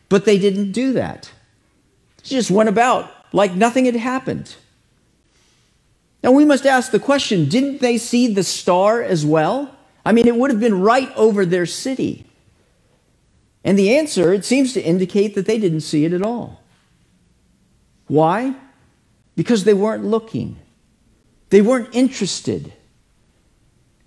But 0.09 0.25
they 0.25 0.39
didn't 0.39 0.71
do 0.71 0.93
that. 0.93 1.31
They 2.23 2.29
just 2.29 2.51
went 2.51 2.69
about 2.69 3.11
like 3.33 3.53
nothing 3.53 3.85
had 3.85 3.95
happened. 3.95 4.55
Now 6.23 6.31
we 6.31 6.45
must 6.45 6.65
ask 6.65 6.91
the 6.91 6.99
question 6.99 7.49
didn't 7.49 7.81
they 7.81 7.97
see 7.97 8.33
the 8.33 8.43
star 8.43 9.01
as 9.01 9.25
well? 9.25 9.75
I 10.05 10.13
mean, 10.13 10.27
it 10.27 10.35
would 10.35 10.51
have 10.51 10.59
been 10.59 10.81
right 10.81 11.11
over 11.15 11.45
their 11.45 11.65
city. 11.65 12.25
And 13.63 13.77
the 13.77 13.97
answer, 13.97 14.31
it 14.31 14.45
seems 14.45 14.71
to 14.73 14.81
indicate 14.81 15.35
that 15.35 15.45
they 15.45 15.57
didn't 15.57 15.81
see 15.81 16.05
it 16.05 16.13
at 16.13 16.21
all. 16.21 16.61
Why? 18.07 18.55
Because 19.35 19.65
they 19.65 19.73
weren't 19.73 20.05
looking, 20.05 20.57
they 21.49 21.61
weren't 21.61 21.93
interested. 21.93 22.73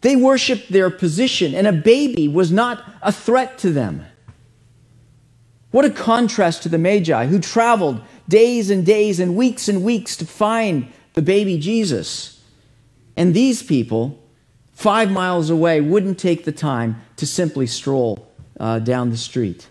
They 0.01 0.17
worshiped 0.17 0.73
their 0.73 0.89
position, 0.89 1.55
and 1.55 1.67
a 1.67 1.73
baby 1.73 2.27
was 2.27 2.51
not 2.51 2.83
a 3.03 3.13
threat 3.13 3.59
to 3.59 3.71
them. 3.71 4.07
What 5.71 5.85
a 5.85 5.91
contrast 5.91 6.63
to 6.65 6.69
the 6.69 6.79
Magi 6.79 7.27
who 7.27 7.39
traveled 7.39 8.01
days 8.29 8.71
and 8.71 8.85
days 8.85 9.21
and 9.21 9.37
weeks 9.37 9.69
and 9.69 9.85
weeks 9.85 10.17
to 10.17 10.27
find 10.27 10.93
the 11.15 11.23
baby 11.23 11.59
Jesus. 11.59 12.43
And 13.17 13.35
these 13.35 13.63
people, 13.63 14.19
five 14.73 15.11
miles 15.11 15.51
away, 15.51 15.81
wouldn't 15.81 16.19
take 16.19 16.45
the 16.45 16.53
time 16.53 17.01
to 17.17 17.27
simply 17.27 17.67
stroll 17.67 18.29
uh, 18.59 18.79
down 18.79 19.11
the 19.11 19.17
street. 19.17 19.69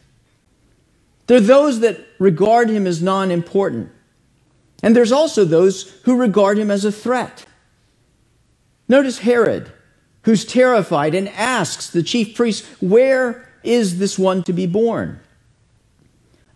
There 1.28 1.38
are 1.38 1.42
those 1.42 1.82
that 1.82 2.00
regard 2.18 2.70
him 2.70 2.88
as 2.88 3.02
non 3.02 3.30
important. 3.30 3.92
And 4.82 4.96
there's 4.96 5.12
also 5.12 5.44
those 5.44 5.92
who 6.04 6.16
regard 6.16 6.58
him 6.58 6.72
as 6.72 6.86
a 6.86 6.92
threat. 6.92 7.46
Notice 8.88 9.20
Herod 9.20 9.72
who's 10.24 10.46
terrified 10.46 11.16
and 11.16 11.30
asks 11.30 11.90
the 11.90 12.04
chief 12.04 12.36
priest, 12.36 12.66
Where 12.82 13.48
is 13.64 14.00
this 14.00 14.18
one 14.18 14.44
to 14.44 14.54
be 14.54 14.66
born? 14.66 15.20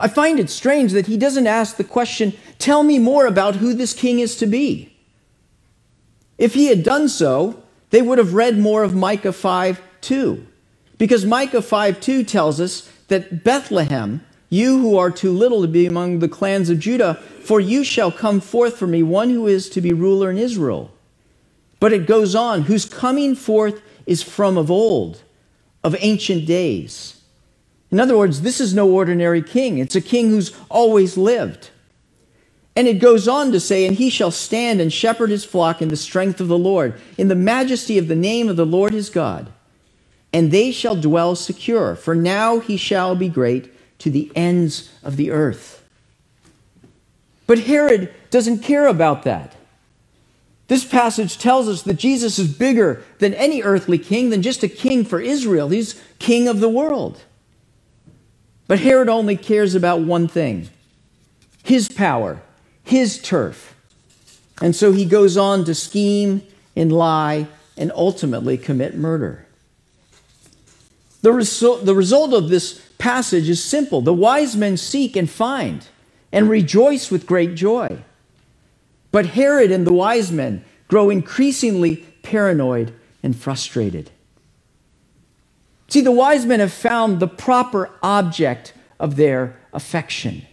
I 0.03 0.10
find 0.10 0.38
it 0.38 0.50
strange 0.50 0.91
that 0.91 1.07
he 1.07 1.15
doesn't 1.15 1.48
ask 1.48 1.77
the 1.77 1.83
question, 1.86 2.33
Tell 2.60 2.83
me 2.83 3.00
more 3.00 3.25
about 3.25 3.55
who 3.55 3.74
this 3.74 3.93
king 3.93 4.19
is 4.19 4.36
to 4.36 4.45
be. 4.45 4.93
If 6.38 6.55
he 6.55 6.65
had 6.67 6.83
done 6.83 7.07
so, 7.07 7.63
they 7.89 8.01
would 8.01 8.17
have 8.17 8.33
read 8.33 8.57
more 8.57 8.83
of 8.83 8.93
Micah 8.93 9.31
5 9.31 9.81
2. 10.01 10.45
Because 10.98 11.25
Micah 11.25 11.62
5 11.62 12.01
2 12.01 12.25
tells 12.25 12.60
us 12.60 12.91
that 13.07 13.45
Bethlehem, 13.45 14.25
you 14.50 14.81
who 14.81 14.98
are 14.98 15.10
too 15.10 15.31
little 15.31 15.62
to 15.62 15.69
be 15.69 15.86
among 15.86 16.19
the 16.19 16.27
clans 16.27 16.69
of 16.69 16.79
Judah, 16.79 17.15
for 17.41 17.62
you 17.62 17.86
shall 17.86 18.12
come 18.12 18.41
forth 18.41 18.75
for 18.75 18.88
me 18.88 19.03
one 19.03 19.29
who 19.29 19.48
is 19.48 19.69
to 19.69 19.79
be 19.79 19.93
ruler 19.93 20.29
in 20.29 20.38
Israel. 20.38 20.91
But 21.79 21.93
it 21.93 22.07
goes 22.07 22.36
on, 22.36 22.63
whose 22.63 22.83
coming 22.83 23.36
forth 23.36 23.81
is 24.05 24.22
from 24.22 24.57
of 24.57 24.69
old, 24.69 25.22
of 25.81 25.95
ancient 26.01 26.45
days. 26.45 27.22
In 27.93 28.00
other 28.00 28.17
words, 28.17 28.41
this 28.41 28.59
is 28.59 28.73
no 28.73 28.89
ordinary 28.89 29.43
king. 29.43 29.77
It's 29.77 29.95
a 29.95 30.01
king 30.01 30.31
who's 30.31 30.51
always 30.67 31.15
lived. 31.15 31.69
And 32.75 32.88
it 32.88 32.95
goes 32.95 33.27
on 33.27 33.51
to 33.51 33.59
say, 33.59 33.85
And 33.85 33.95
he 33.95 34.09
shall 34.09 34.31
stand 34.31 34.81
and 34.81 34.91
shepherd 34.91 35.29
his 35.29 35.45
flock 35.45 35.79
in 35.79 35.89
the 35.89 35.95
strength 35.95 36.41
of 36.41 36.47
the 36.47 36.57
Lord, 36.57 37.00
in 37.19 37.27
the 37.27 37.35
majesty 37.35 38.00
of 38.00 38.07
the 38.07 38.15
name 38.15 38.50
of 38.50 38.55
the 38.55 38.65
Lord 38.65 38.93
his 38.93 39.12
God. 39.12 39.51
And 40.33 40.50
they 40.50 40.71
shall 40.71 40.95
dwell 40.95 41.35
secure, 41.35 41.95
for 41.95 42.15
now 42.15 42.57
he 42.57 42.77
shall 42.77 43.15
be 43.15 43.29
great 43.29 43.71
to 44.00 44.09
the 44.09 44.31
ends 44.35 44.91
of 45.03 45.15
the 45.15 45.29
earth. 45.29 45.88
But 47.45 47.59
Herod 47.59 48.12
doesn't 48.31 48.63
care 48.63 48.88
about 48.88 49.21
that. 49.21 49.55
This 50.67 50.83
passage 50.83 51.38
tells 51.38 51.69
us 51.69 51.83
that 51.83 51.93
Jesus 51.93 52.39
is 52.39 52.51
bigger 52.51 53.03
than 53.19 53.35
any 53.35 53.62
earthly 53.62 54.00
king, 54.00 54.31
than 54.31 54.41
just 54.41 54.63
a 54.63 54.67
king 54.67 55.05
for 55.05 55.19
Israel. 55.19 55.69
He's 55.69 56.01
king 56.17 56.47
of 56.47 56.59
the 56.59 56.69
world. 56.69 57.21
But 58.67 58.79
Herod 58.79 59.10
only 59.10 59.36
cares 59.36 59.75
about 59.75 60.01
one 60.01 60.27
thing 60.27 60.70
his 61.63 61.88
power, 61.88 62.41
his 62.84 63.22
turf. 63.22 63.75
And 64.62 64.75
so 64.75 64.91
he 64.91 65.05
goes 65.05 65.38
on 65.38 65.65
to 65.65 65.75
scheme 65.75 66.41
and 66.75 66.91
lie 66.91 67.48
and 67.77 67.91
ultimately 67.96 68.58
commit 68.58 68.96
murder. 68.96 69.46
The, 71.22 71.32
result, 71.32 71.86
the 71.86 71.96
result 71.96 72.34
of 72.34 72.50
this 72.50 72.82
passage 72.98 73.50
is 73.50 73.63
simple 73.63 74.01
the 74.01 74.13
wise 74.13 74.55
men 74.55 74.77
seek 74.77 75.15
and 75.15 75.29
find 75.29 75.86
and 76.32 76.50
rejoice 76.50 77.10
with 77.10 77.25
great 77.25 77.55
joy. 77.55 78.03
But 79.12 79.27
Herod 79.27 79.72
and 79.72 79.88
the 79.88 79.93
wise 79.93 80.32
men 80.32 80.65
grow 80.88 81.10
increasingly 81.10 81.98
paranoid 82.24 82.93
and 83.22 83.36
frustrated. 83.36 84.10
See, 85.87 86.01
the 86.01 86.11
wise 86.11 86.45
men 86.45 86.59
have 86.59 86.73
found 86.73 87.19
the 87.19 87.27
proper 87.27 87.89
object 88.01 88.73
of 88.99 89.15
their 89.15 89.57
affection. 89.73 90.45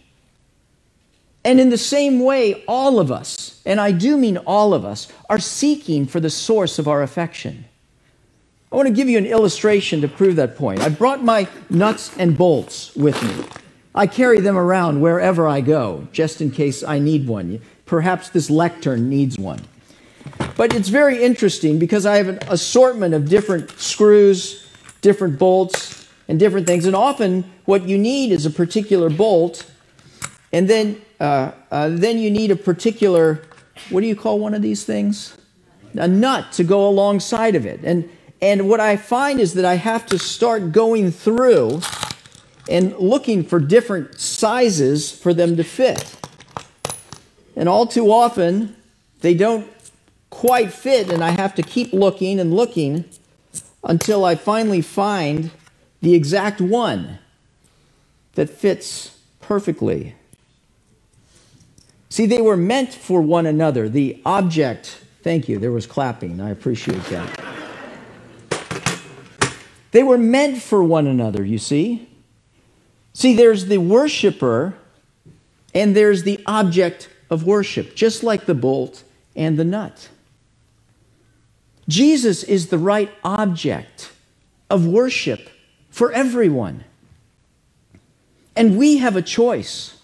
And 1.43 1.59
in 1.59 1.69
the 1.69 1.77
same 1.77 2.19
way, 2.19 2.63
all 2.67 2.99
of 2.99 3.11
us, 3.11 3.61
and 3.65 3.79
I 3.79 3.91
do 3.91 4.17
mean 4.17 4.37
all 4.37 4.73
of 4.73 4.85
us, 4.85 5.07
are 5.29 5.39
seeking 5.39 6.05
for 6.05 6.19
the 6.19 6.29
source 6.29 6.77
of 6.77 6.87
our 6.87 7.01
affection. 7.01 7.65
I 8.71 8.75
want 8.75 8.87
to 8.87 8.93
give 8.93 9.09
you 9.09 9.17
an 9.17 9.25
illustration 9.25 10.01
to 10.01 10.07
prove 10.07 10.35
that 10.35 10.55
point. 10.55 10.81
I 10.81 10.89
brought 10.89 11.23
my 11.23 11.47
nuts 11.69 12.15
and 12.17 12.37
bolts 12.37 12.95
with 12.95 13.21
me. 13.23 13.45
I 13.93 14.07
carry 14.07 14.39
them 14.39 14.57
around 14.57 15.01
wherever 15.01 15.47
I 15.47 15.61
go, 15.61 16.07
just 16.13 16.39
in 16.39 16.51
case 16.51 16.83
I 16.83 16.99
need 16.99 17.27
one. 17.27 17.59
Perhaps 17.85 18.29
this 18.29 18.49
lectern 18.49 19.09
needs 19.09 19.37
one. 19.37 19.61
But 20.55 20.73
it's 20.73 20.87
very 20.87 21.21
interesting 21.21 21.79
because 21.79 22.05
I 22.05 22.17
have 22.17 22.29
an 22.29 22.39
assortment 22.47 23.13
of 23.13 23.27
different 23.27 23.71
screws, 23.71 24.65
different 25.01 25.37
bolts, 25.37 26.07
and 26.27 26.39
different 26.39 26.65
things. 26.65 26.85
And 26.85 26.95
often 26.95 27.43
what 27.65 27.87
you 27.87 27.97
need 27.97 28.31
is 28.31 28.45
a 28.45 28.49
particular 28.49 29.09
bolt, 29.09 29.69
and 30.53 30.69
then, 30.69 31.01
uh, 31.19 31.51
uh, 31.69 31.89
then 31.89 32.19
you 32.19 32.31
need 32.31 32.51
a 32.51 32.55
particular, 32.55 33.41
what 33.89 33.99
do 33.99 34.07
you 34.07 34.15
call 34.15 34.39
one 34.39 34.53
of 34.53 34.61
these 34.61 34.85
things? 34.85 35.37
A 35.95 36.07
nut 36.07 36.53
to 36.53 36.63
go 36.63 36.87
alongside 36.87 37.55
of 37.55 37.65
it. 37.65 37.81
And, 37.83 38.09
and 38.41 38.69
what 38.69 38.79
I 38.79 38.95
find 38.95 39.41
is 39.41 39.55
that 39.55 39.65
I 39.65 39.75
have 39.75 40.05
to 40.05 40.17
start 40.17 40.71
going 40.71 41.11
through 41.11 41.81
and 42.69 42.95
looking 42.97 43.43
for 43.43 43.59
different 43.59 44.19
sizes 44.19 45.11
for 45.11 45.33
them 45.33 45.57
to 45.57 45.63
fit. 45.65 46.15
And 47.57 47.67
all 47.67 47.85
too 47.85 48.09
often, 48.09 48.77
they 49.19 49.33
don't 49.33 49.67
quite 50.29 50.71
fit, 50.71 51.11
and 51.11 51.21
I 51.21 51.31
have 51.31 51.55
to 51.55 51.61
keep 51.61 51.91
looking 51.91 52.39
and 52.39 52.53
looking 52.53 53.03
until 53.83 54.25
I 54.25 54.35
finally 54.35 54.81
find 54.81 55.51
the 56.01 56.13
exact 56.13 56.61
one 56.61 57.19
that 58.33 58.49
fits 58.49 59.17
perfectly. 59.39 60.15
See, 62.09 62.25
they 62.25 62.41
were 62.41 62.57
meant 62.57 62.93
for 62.93 63.21
one 63.21 63.45
another. 63.45 63.87
The 63.87 64.21
object, 64.25 65.01
thank 65.21 65.47
you, 65.47 65.59
there 65.59 65.71
was 65.71 65.85
clapping. 65.85 66.41
I 66.41 66.49
appreciate 66.49 67.03
that. 67.05 67.51
They 69.91 70.03
were 70.03 70.17
meant 70.17 70.61
for 70.61 70.83
one 70.83 71.07
another, 71.07 71.43
you 71.43 71.57
see. 71.57 72.09
See, 73.13 73.35
there's 73.35 73.65
the 73.65 73.77
worshiper 73.77 74.75
and 75.73 75.95
there's 75.95 76.23
the 76.23 76.41
object 76.45 77.09
of 77.29 77.45
worship, 77.45 77.95
just 77.95 78.23
like 78.23 78.45
the 78.45 78.55
bolt 78.55 79.03
and 79.35 79.57
the 79.57 79.65
nut. 79.65 80.09
Jesus 81.87 82.43
is 82.43 82.67
the 82.67 82.77
right 82.77 83.11
object 83.23 84.11
of 84.69 84.85
worship 84.85 85.49
for 85.89 86.11
everyone. 86.11 86.83
And 88.55 88.77
we 88.77 88.97
have 88.97 89.15
a 89.15 89.21
choice, 89.21 89.97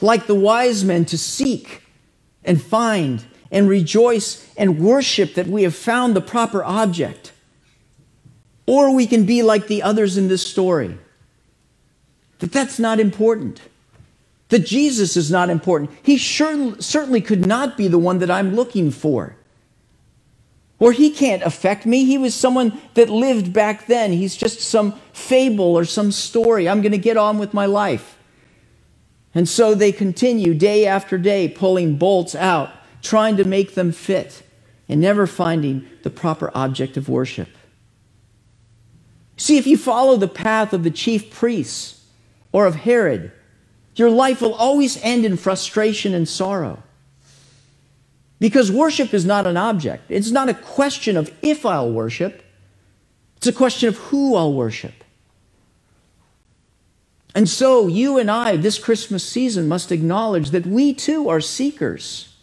like 0.00 0.26
the 0.26 0.34
wise 0.34 0.84
men, 0.84 1.04
to 1.06 1.18
seek 1.18 1.82
and 2.44 2.60
find 2.60 3.24
and 3.50 3.68
rejoice 3.68 4.48
and 4.56 4.78
worship 4.78 5.34
that 5.34 5.46
we 5.46 5.62
have 5.62 5.74
found 5.74 6.14
the 6.14 6.20
proper 6.20 6.62
object. 6.64 7.32
Or 8.66 8.94
we 8.94 9.06
can 9.06 9.24
be 9.24 9.42
like 9.42 9.66
the 9.66 9.82
others 9.82 10.18
in 10.18 10.28
this 10.28 10.46
story, 10.46 10.98
that 12.40 12.52
that's 12.52 12.78
not 12.78 13.00
important, 13.00 13.62
that 14.50 14.66
Jesus 14.66 15.16
is 15.16 15.30
not 15.30 15.48
important. 15.48 15.90
He 16.02 16.16
sure, 16.18 16.80
certainly 16.80 17.20
could 17.20 17.46
not 17.46 17.76
be 17.76 17.88
the 17.88 17.98
one 17.98 18.18
that 18.18 18.30
I'm 18.30 18.54
looking 18.54 18.90
for. 18.90 19.36
Or 20.80 20.92
he 20.92 21.10
can't 21.10 21.42
affect 21.42 21.86
me. 21.86 22.04
He 22.04 22.18
was 22.18 22.34
someone 22.34 22.80
that 22.94 23.10
lived 23.10 23.52
back 23.52 23.86
then. 23.86 24.12
He's 24.12 24.36
just 24.36 24.60
some 24.60 24.92
fable 25.12 25.76
or 25.76 25.84
some 25.84 26.12
story. 26.12 26.68
I'm 26.68 26.82
going 26.82 26.92
to 26.92 26.98
get 26.98 27.16
on 27.16 27.38
with 27.38 27.52
my 27.52 27.66
life. 27.66 28.16
And 29.34 29.48
so 29.48 29.74
they 29.74 29.92
continue 29.92 30.54
day 30.54 30.86
after 30.86 31.18
day, 31.18 31.48
pulling 31.48 31.96
bolts 31.96 32.34
out, 32.34 32.70
trying 33.02 33.36
to 33.36 33.44
make 33.44 33.74
them 33.74 33.92
fit, 33.92 34.42
and 34.88 35.00
never 35.00 35.26
finding 35.26 35.86
the 36.02 36.10
proper 36.10 36.50
object 36.54 36.96
of 36.96 37.08
worship. 37.08 37.48
See, 39.36 39.58
if 39.58 39.66
you 39.66 39.76
follow 39.76 40.16
the 40.16 40.28
path 40.28 40.72
of 40.72 40.82
the 40.82 40.90
chief 40.90 41.30
priests 41.30 42.04
or 42.52 42.66
of 42.66 42.74
Herod, 42.76 43.30
your 43.94 44.10
life 44.10 44.40
will 44.40 44.54
always 44.54 45.00
end 45.02 45.24
in 45.24 45.36
frustration 45.36 46.14
and 46.14 46.28
sorrow. 46.28 46.82
Because 48.40 48.70
worship 48.70 49.12
is 49.12 49.24
not 49.24 49.46
an 49.46 49.56
object. 49.56 50.04
It's 50.08 50.30
not 50.30 50.48
a 50.48 50.54
question 50.54 51.16
of 51.16 51.32
if 51.42 51.66
I'll 51.66 51.90
worship, 51.90 52.42
it's 53.36 53.46
a 53.46 53.52
question 53.52 53.88
of 53.88 53.96
who 53.96 54.34
I'll 54.34 54.52
worship. 54.52 55.04
And 57.34 57.48
so, 57.48 57.86
you 57.86 58.18
and 58.18 58.30
I, 58.30 58.56
this 58.56 58.78
Christmas 58.78 59.24
season, 59.24 59.68
must 59.68 59.92
acknowledge 59.92 60.50
that 60.50 60.66
we 60.66 60.92
too 60.92 61.28
are 61.28 61.40
seekers. 61.40 62.34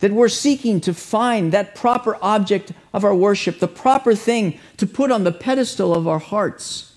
That 0.00 0.12
we're 0.12 0.28
seeking 0.28 0.80
to 0.82 0.92
find 0.92 1.52
that 1.52 1.74
proper 1.74 2.18
object 2.20 2.72
of 2.92 3.04
our 3.04 3.14
worship, 3.14 3.60
the 3.60 3.68
proper 3.68 4.14
thing 4.14 4.58
to 4.76 4.86
put 4.86 5.10
on 5.10 5.24
the 5.24 5.32
pedestal 5.32 5.94
of 5.94 6.06
our 6.06 6.18
hearts, 6.18 6.94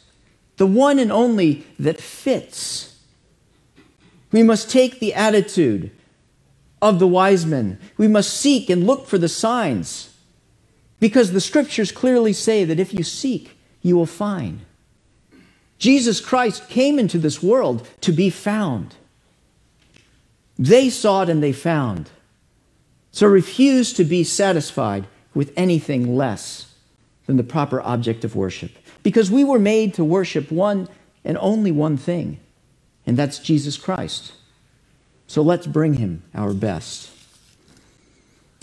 the 0.58 0.68
one 0.68 1.00
and 1.00 1.12
only 1.12 1.66
that 1.80 2.02
fits. 2.02 3.00
We 4.32 4.44
must 4.44 4.70
take 4.70 5.00
the 5.00 5.14
attitude 5.14 5.92
of 6.82 7.00
the 7.00 7.08
wise 7.08 7.46
men. 7.46 7.80
We 7.98 8.08
must 8.08 8.34
seek 8.34 8.70
and 8.70 8.88
look 8.88 9.08
for 9.08 9.18
the 9.18 9.30
signs 9.30 10.16
because 11.00 11.32
the 11.32 11.42
scriptures 11.42 11.92
clearly 11.92 12.34
say 12.34 12.64
that 12.64 12.80
if 12.80 12.94
you 12.94 13.04
seek, 13.04 13.58
you 13.82 13.96
will 13.96 14.06
find. 14.06 14.62
Jesus 15.78 16.22
Christ 16.22 16.70
came 16.70 17.00
into 17.00 17.18
this 17.18 17.42
world 17.42 17.88
to 18.02 18.12
be 18.12 18.30
found. 18.30 18.96
They 20.58 20.90
sought 20.90 21.28
and 21.30 21.42
they 21.42 21.54
found. 21.54 22.10
So 23.12 23.28
refuse 23.28 23.92
to 23.94 24.04
be 24.04 24.24
satisfied 24.24 25.08
with 25.34 25.52
anything 25.58 26.16
less 26.16 26.74
than 27.26 27.38
the 27.38 27.44
proper 27.44 27.82
object 27.82 28.24
of 28.24 28.36
worship. 28.36 28.72
Because 29.04 29.32
we 29.32 29.44
were 29.44 29.60
made 29.60 29.94
to 29.96 30.04
worship 30.04 30.52
one 30.52 30.88
and 31.26 31.38
only 31.40 31.72
one 31.72 31.98
thing, 31.98 32.40
and 33.06 33.18
that's 33.18 33.40
Jesus 33.40 33.78
Christ. 33.78 34.34
So 35.32 35.42
let's 35.42 35.66
bring 35.66 35.94
him 35.94 36.24
our 36.36 36.54
best. 36.54 37.10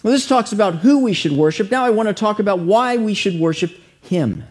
Well, 0.03 0.13
this 0.13 0.29
talks 0.29 0.53
about 0.53 0.75
who 0.75 1.03
we 1.03 1.15
should 1.15 1.33
worship. 1.33 1.71
Now 1.71 1.83
I 1.83 1.89
want 1.89 2.11
to 2.11 2.15
talk 2.15 2.41
about 2.41 2.59
why 2.59 2.99
we 2.99 3.15
should 3.15 3.41
worship 3.41 3.75
him. 4.03 4.45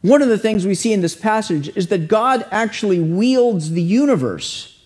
One 0.00 0.22
of 0.22 0.30
the 0.30 0.38
things 0.38 0.64
we 0.64 0.74
see 0.74 0.94
in 0.94 1.02
this 1.02 1.14
passage 1.14 1.68
is 1.76 1.88
that 1.88 2.08
God 2.08 2.46
actually 2.50 3.00
wields 3.00 3.72
the 3.72 3.82
universe 3.82 4.82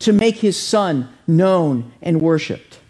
to 0.00 0.12
make 0.12 0.38
his 0.38 0.60
son 0.60 1.08
known 1.24 1.92
and 2.02 2.20
worshiped. 2.20 2.80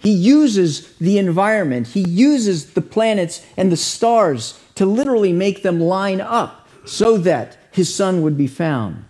He 0.00 0.10
uses 0.10 0.92
the 0.96 1.18
environment, 1.18 1.86
he 1.86 2.00
uses 2.00 2.72
the 2.72 2.82
planets 2.82 3.46
and 3.56 3.70
the 3.70 3.76
stars 3.76 4.58
to 4.74 4.84
literally 4.84 5.32
make 5.32 5.62
them 5.62 5.78
line 5.78 6.20
up 6.20 6.68
so 6.84 7.16
that 7.18 7.56
his 7.70 7.94
son 7.94 8.22
would 8.22 8.36
be 8.36 8.48
found. 8.48 9.04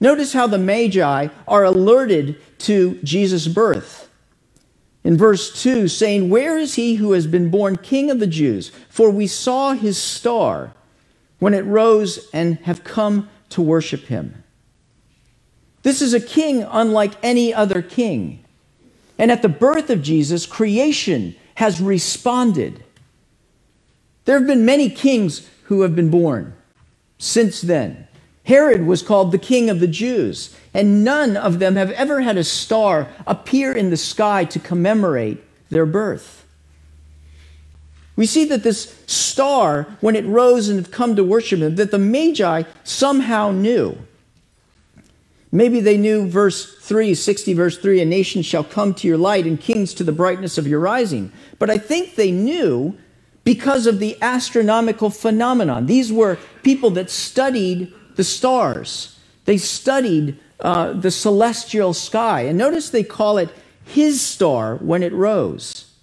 Notice 0.00 0.32
how 0.32 0.46
the 0.46 0.58
Magi 0.58 1.28
are 1.46 1.64
alerted 1.64 2.40
to 2.60 2.98
Jesus' 3.02 3.48
birth. 3.48 4.08
In 5.04 5.16
verse 5.16 5.62
2, 5.62 5.88
saying, 5.88 6.28
Where 6.28 6.58
is 6.58 6.74
he 6.74 6.96
who 6.96 7.12
has 7.12 7.26
been 7.26 7.50
born 7.50 7.76
king 7.76 8.10
of 8.10 8.20
the 8.20 8.26
Jews? 8.26 8.70
For 8.88 9.10
we 9.10 9.26
saw 9.26 9.72
his 9.72 9.96
star 9.96 10.72
when 11.38 11.54
it 11.54 11.64
rose 11.64 12.28
and 12.32 12.58
have 12.60 12.84
come 12.84 13.28
to 13.50 13.62
worship 13.62 14.06
him. 14.06 14.42
This 15.82 16.02
is 16.02 16.12
a 16.12 16.20
king 16.20 16.62
unlike 16.62 17.14
any 17.22 17.54
other 17.54 17.80
king. 17.80 18.44
And 19.16 19.30
at 19.30 19.42
the 19.42 19.48
birth 19.48 19.90
of 19.90 20.02
Jesus, 20.02 20.46
creation 20.46 21.34
has 21.54 21.80
responded. 21.80 22.84
There 24.24 24.38
have 24.38 24.46
been 24.46 24.64
many 24.64 24.90
kings 24.90 25.48
who 25.64 25.82
have 25.82 25.96
been 25.96 26.10
born 26.10 26.54
since 27.18 27.60
then. 27.60 28.07
Herod 28.48 28.86
was 28.86 29.02
called 29.02 29.30
the 29.30 29.38
king 29.38 29.68
of 29.68 29.78
the 29.78 29.86
Jews, 29.86 30.56
and 30.72 31.04
none 31.04 31.36
of 31.36 31.58
them 31.58 31.76
have 31.76 31.90
ever 31.90 32.22
had 32.22 32.38
a 32.38 32.44
star 32.44 33.08
appear 33.26 33.72
in 33.72 33.90
the 33.90 33.96
sky 33.98 34.46
to 34.46 34.58
commemorate 34.58 35.44
their 35.68 35.84
birth. 35.84 36.46
We 38.16 38.24
see 38.24 38.46
that 38.46 38.62
this 38.62 38.98
star, 39.06 39.86
when 40.00 40.16
it 40.16 40.24
rose 40.24 40.70
and 40.70 40.78
had 40.78 40.90
come 40.90 41.14
to 41.16 41.22
worship 41.22 41.60
him, 41.60 41.74
that 41.74 41.90
the 41.90 41.98
Magi 41.98 42.62
somehow 42.84 43.50
knew. 43.50 43.98
Maybe 45.52 45.80
they 45.80 45.98
knew 45.98 46.26
verse 46.26 46.74
3, 46.80 47.14
60 47.14 47.52
verse 47.52 47.76
3, 47.76 48.00
a 48.00 48.06
nation 48.06 48.40
shall 48.40 48.64
come 48.64 48.94
to 48.94 49.06
your 49.06 49.18
light 49.18 49.44
and 49.44 49.60
kings 49.60 49.92
to 49.92 50.04
the 50.04 50.10
brightness 50.10 50.56
of 50.56 50.66
your 50.66 50.80
rising. 50.80 51.32
But 51.58 51.68
I 51.68 51.76
think 51.76 52.14
they 52.14 52.30
knew 52.30 52.96
because 53.44 53.86
of 53.86 53.98
the 53.98 54.16
astronomical 54.22 55.10
phenomenon. 55.10 55.84
These 55.84 56.10
were 56.10 56.38
people 56.62 56.88
that 56.92 57.10
studied 57.10 57.92
the 58.18 58.24
stars. 58.24 59.16
They 59.44 59.58
studied 59.58 60.40
uh, 60.58 60.92
the 60.92 61.12
celestial 61.12 61.94
sky. 61.94 62.40
And 62.40 62.58
notice 62.58 62.90
they 62.90 63.04
call 63.04 63.38
it 63.38 63.48
his 63.84 64.20
star 64.20 64.74
when 64.78 65.04
it 65.04 65.12
rose. 65.12 65.94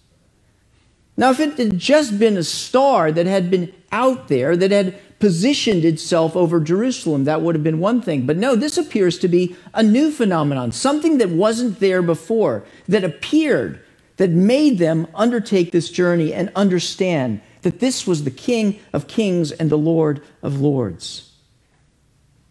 Now, 1.17 1.31
if 1.31 1.41
it 1.41 1.57
had 1.57 1.77
just 1.77 2.17
been 2.17 2.37
a 2.37 2.43
star 2.43 3.11
that 3.11 3.25
had 3.25 3.51
been 3.51 3.73
out 3.91 4.29
there, 4.29 4.55
that 4.55 4.71
had 4.71 4.97
positioned 5.19 5.83
itself 5.83 6.37
over 6.37 6.61
Jerusalem, 6.61 7.25
that 7.25 7.41
would 7.41 7.53
have 7.53 7.63
been 7.65 7.79
one 7.79 8.01
thing. 8.01 8.25
But 8.25 8.37
no, 8.37 8.55
this 8.55 8.77
appears 8.77 9.19
to 9.19 9.27
be 9.27 9.57
a 9.73 9.83
new 9.83 10.09
phenomenon, 10.09 10.71
something 10.71 11.17
that 11.17 11.29
wasn't 11.29 11.81
there 11.81 12.01
before, 12.01 12.63
that 12.87 13.03
appeared, 13.03 13.81
that 14.15 14.29
made 14.29 14.77
them 14.77 15.07
undertake 15.13 15.73
this 15.73 15.89
journey 15.89 16.33
and 16.33 16.49
understand 16.55 17.41
that 17.63 17.81
this 17.81 18.07
was 18.07 18.23
the 18.23 18.31
King 18.31 18.79
of 18.93 19.09
kings 19.09 19.51
and 19.51 19.69
the 19.69 19.77
Lord 19.77 20.21
of 20.41 20.61
lords. 20.61 21.34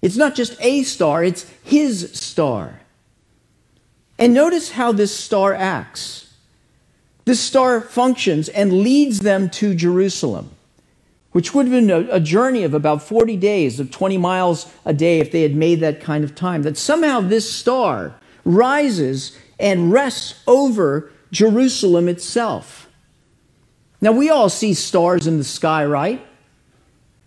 It's 0.05 0.19
not 0.19 0.35
just 0.35 0.55
a 0.61 0.83
star, 0.83 1.25
it's 1.25 1.51
his 1.63 2.13
star. 2.13 2.81
And 4.19 4.35
notice 4.35 4.73
how 4.73 4.93
this 4.93 5.17
star 5.17 5.55
acts. 5.55 6.35
This 7.25 7.41
star 7.41 7.81
functions 7.81 8.51
and 8.51 8.83
leads 8.83 9.21
them 9.21 9.49
to 9.49 9.75
Jerusalem, 9.75 10.51
which 11.33 11.55
would 11.55 11.69
have 11.69 11.87
been 11.87 12.11
a, 12.11 12.21
journey 12.21 12.65
of 12.65 12.75
about 12.75 13.03
40 13.03 13.39
days, 13.39 13.81
of 13.81 13.91
20 13.91 14.19
miles 14.19 14.71
a 14.85 14.93
day 14.93 15.21
if 15.21 15.33
they 15.33 15.41
had 15.41 15.55
made 15.55 15.81
that 15.81 16.03
kind 16.03 16.23
of 16.23 16.35
time. 16.35 16.65
That 16.65 16.77
somehow 16.77 17.23
this 17.23 17.51
star 17.51 18.15
rises 18.45 19.35
and 19.59 19.91
rests 19.91 20.35
over 20.47 21.11
Jerusalem 21.33 22.11
itself. 22.11 22.91
Now, 24.03 24.13
we 24.13 24.29
all 24.29 24.51
see 24.51 24.75
stars 24.75 25.27
in 25.27 25.39
the 25.39 25.45
sky, 25.45 25.83
right? 25.87 26.23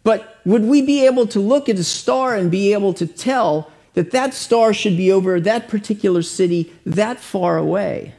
But 0.03 0.37
would 0.47 0.63
we 0.63 0.81
be 0.81 1.05
able 1.05 1.27
to 1.27 1.41
look 1.41 1.67
at 1.67 1.77
a 1.77 1.83
star 1.83 2.33
and 2.33 2.49
be 2.49 2.71
able 2.71 2.93
to 2.93 3.05
tell 3.05 3.69
that 3.95 4.12
that 4.12 4.33
star 4.33 4.73
should 4.73 4.95
be 4.95 5.12
over 5.12 5.41
that 5.41 5.67
particular 5.67 6.21
city 6.21 6.73
that 6.86 7.19
far 7.19 7.57
away? 7.57 8.13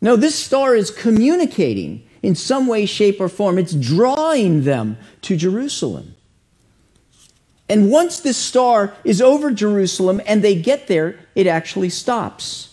No, 0.00 0.14
this 0.14 0.36
star 0.36 0.76
is 0.76 0.92
communicating 0.92 2.06
in 2.22 2.36
some 2.36 2.68
way, 2.68 2.86
shape, 2.86 3.20
or 3.20 3.28
form. 3.28 3.58
It's 3.58 3.72
drawing 3.72 4.62
them 4.62 4.96
to 5.22 5.36
Jerusalem. 5.36 6.14
And 7.68 7.90
once 7.90 8.20
this 8.20 8.36
star 8.36 8.94
is 9.02 9.20
over 9.20 9.50
Jerusalem 9.50 10.20
and 10.24 10.40
they 10.40 10.54
get 10.54 10.86
there, 10.86 11.18
it 11.34 11.48
actually 11.48 11.88
stops. 11.88 12.69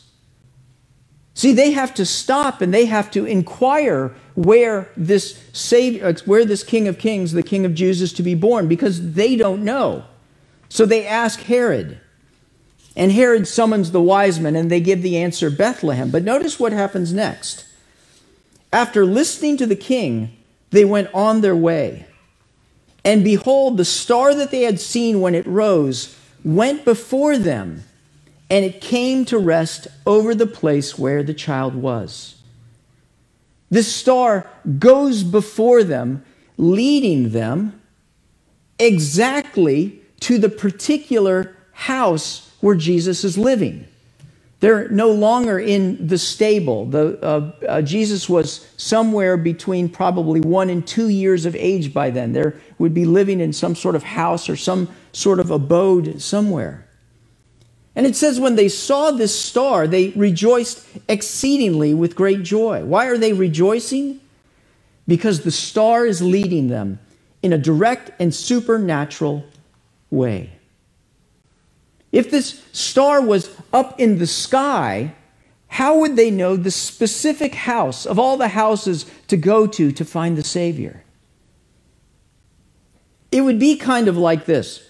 See, 1.37 1.53
they 1.53 1.69
have 1.69 1.93
to 1.93 2.03
stop 2.03 2.61
and 2.61 2.73
they 2.73 2.85
have 2.85 3.11
to 3.11 3.23
inquire 3.23 4.15
where 4.33 4.89
this 4.97 5.39
Savior, 5.53 6.07
uh, 6.07 6.13
where 6.25 6.43
this 6.43 6.63
King 6.63 6.87
of 6.87 6.97
Kings, 6.97 7.31
the 7.31 7.43
King 7.43 7.63
of 7.63 7.75
Jews, 7.75 8.01
is 8.01 8.11
to 8.13 8.23
be 8.23 8.33
born 8.33 8.67
because 8.67 9.13
they 9.13 9.35
don't 9.35 9.63
know. 9.63 10.03
So 10.67 10.87
they 10.87 11.05
ask 11.05 11.41
Herod. 11.41 12.01
And 12.95 13.11
Herod 13.11 13.47
summons 13.47 13.91
the 13.91 14.01
wise 14.01 14.39
men 14.39 14.55
and 14.55 14.71
they 14.71 14.79
give 14.79 15.03
the 15.03 15.15
answer 15.15 15.51
Bethlehem. 15.51 16.09
But 16.09 16.23
notice 16.23 16.59
what 16.59 16.73
happens 16.73 17.13
next. 17.13 17.65
After 18.73 19.05
listening 19.05 19.57
to 19.57 19.67
the 19.67 19.75
king, 19.75 20.35
they 20.71 20.85
went 20.85 21.13
on 21.13 21.41
their 21.41 21.55
way. 21.55 22.07
And 23.05 23.23
behold, 23.23 23.77
the 23.77 23.85
star 23.85 24.33
that 24.33 24.49
they 24.49 24.63
had 24.63 24.79
seen 24.79 25.21
when 25.21 25.35
it 25.35 25.45
rose 25.45 26.17
went 26.43 26.83
before 26.83 27.37
them 27.37 27.83
and 28.49 28.63
it 28.63 28.81
came 28.81 29.25
to 29.25 29.37
rest 29.37 29.87
over 30.05 30.33
the 30.33 30.47
place 30.47 30.97
where 30.97 31.23
the 31.23 31.33
child 31.33 31.75
was. 31.75 32.41
This 33.69 33.93
star 33.93 34.49
goes 34.79 35.23
before 35.23 35.83
them, 35.83 36.23
leading 36.57 37.31
them 37.31 37.81
exactly 38.79 40.01
to 40.21 40.37
the 40.37 40.49
particular 40.49 41.55
house 41.73 42.51
where 42.61 42.75
Jesus 42.75 43.23
is 43.23 43.37
living. 43.37 43.85
They're 44.59 44.89
no 44.89 45.11
longer 45.11 45.59
in 45.59 46.07
the 46.07 46.17
stable. 46.17 46.87
The, 46.87 47.19
uh, 47.23 47.51
uh, 47.67 47.81
Jesus 47.83 48.27
was 48.27 48.67
somewhere 48.77 49.37
between 49.37 49.87
probably 49.87 50.39
one 50.39 50.71
and 50.71 50.85
two 50.87 51.09
years 51.09 51.45
of 51.45 51.55
age 51.55 51.93
by 51.93 52.09
then. 52.09 52.33
There 52.33 52.55
would 52.79 52.93
be 52.93 53.05
living 53.05 53.39
in 53.39 53.53
some 53.53 53.75
sort 53.75 53.95
of 53.95 54.01
house 54.01 54.49
or 54.49 54.55
some 54.55 54.89
sort 55.11 55.39
of 55.39 55.51
abode 55.51 56.21
somewhere. 56.21 56.86
And 57.97 58.05
it 58.05 58.15
says, 58.15 58.39
when 58.39 58.55
they 58.55 58.69
saw 58.69 59.09
this 59.09 59.37
star, 59.37 59.87
they 59.87 60.09
rejoiced 60.09 60.87
exceedingly 61.09 61.95
with 61.95 62.15
great 62.15 62.43
joy. 62.43 62.85
Why 62.85 63.07
are 63.07 63.17
they 63.17 63.33
rejoicing? 63.33 64.19
Because 65.07 65.41
the 65.41 65.49
star 65.49 66.05
is 66.05 66.21
leading 66.21 66.67
them 66.67 66.99
in 67.41 67.53
a 67.53 67.57
direct 67.57 68.11
and 68.19 68.35
supernatural 68.35 69.45
way. 70.11 70.51
If 72.11 72.29
this 72.29 72.63
star 72.71 73.19
was 73.19 73.49
up 73.73 73.99
in 73.99 74.19
the 74.19 74.27
sky, 74.27 75.15
how 75.65 75.97
would 75.97 76.15
they 76.15 76.29
know 76.29 76.55
the 76.55 76.69
specific 76.69 77.55
house 77.55 78.05
of 78.05 78.19
all 78.19 78.37
the 78.37 78.49
houses 78.49 79.07
to 79.27 79.37
go 79.37 79.65
to 79.65 79.91
to 79.91 80.05
find 80.05 80.37
the 80.37 80.43
Savior? 80.43 81.03
It 83.31 83.41
would 83.41 83.57
be 83.57 83.75
kind 83.75 84.07
of 84.07 84.17
like 84.17 84.45
this 84.45 84.86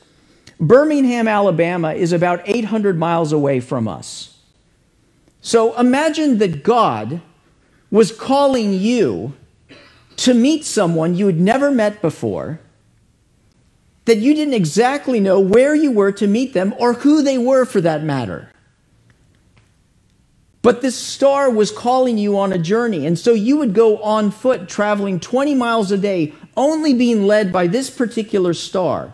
Birmingham, 0.60 1.28
Alabama 1.28 1.94
is 1.94 2.14
about 2.14 2.42
800 2.46 2.98
miles 2.98 3.32
away 3.32 3.60
from 3.60 3.88
us. 3.88 4.40
So 5.42 5.78
imagine 5.78 6.40
that 6.40 6.64
God 6.64 7.22
was 7.92 8.12
calling 8.12 8.74
you 8.74 9.34
to 10.18 10.34
meet 10.34 10.66
someone 10.66 11.16
you 11.16 11.28
had 11.28 11.40
never 11.40 11.70
met 11.70 12.02
before, 12.02 12.60
that 14.06 14.18
you 14.18 14.34
didn't 14.34 14.56
exactly 14.56 15.20
know 15.20 15.40
where 15.40 15.76
you 15.76 15.92
were 15.92 16.12
to 16.14 16.28
meet 16.28 16.54
them 16.54 16.74
or 16.80 16.94
who 16.94 17.22
they 17.22 17.38
were 17.38 17.66
for 17.66 17.82
that 17.82 18.04
matter. 18.04 18.52
But 20.64 20.82
this 20.82 20.98
star 20.98 21.50
was 21.50 21.72
calling 21.72 22.18
you 22.18 22.38
on 22.38 22.52
a 22.52 22.58
journey, 22.58 23.06
and 23.06 23.18
so 23.18 23.32
you 23.32 23.58
would 23.58 23.74
go 23.74 24.00
on 24.00 24.32
foot 24.32 24.68
traveling 24.68 25.20
20 25.20 25.56
miles 25.56 25.92
a 25.92 25.98
day, 25.98 26.34
only 26.58 26.94
being 26.94 27.28
led 27.28 27.54
by 27.54 27.68
this 27.68 27.90
particular 27.90 28.54
star. 28.54 29.14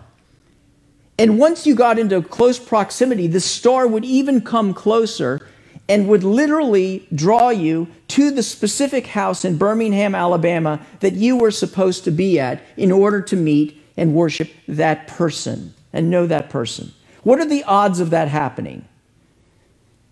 And 1.18 1.38
once 1.38 1.68
you 1.68 1.76
got 1.76 2.00
into 2.00 2.22
close 2.22 2.58
proximity, 2.58 3.28
the 3.28 3.40
star 3.40 3.88
would 3.88 4.04
even 4.04 4.42
come 4.42 4.74
closer 4.74 5.48
and 5.88 6.08
would 6.08 6.24
literally 6.24 7.08
draw 7.14 7.50
you 7.50 7.88
to 8.08 8.32
the 8.32 8.44
specific 8.44 9.08
house 9.08 9.46
in 9.46 9.58
Birmingham, 9.58 10.16
Alabama 10.16 10.80
that 11.02 11.14
you 11.14 11.36
were 11.36 11.52
supposed 11.52 12.04
to 12.06 12.12
be 12.12 12.40
at 12.40 12.64
in 12.78 12.92
order 12.92 13.22
to 13.22 13.36
meet 13.36 13.82
and 13.98 14.14
worship 14.14 14.50
that 14.68 15.08
person 15.08 15.74
and 15.92 16.10
know 16.10 16.26
that 16.26 16.50
person. 16.50 16.94
What 17.24 17.40
are 17.40 17.46
the 17.46 17.64
odds 17.64 18.00
of 18.00 18.10
that 18.10 18.28
happening? 18.28 18.86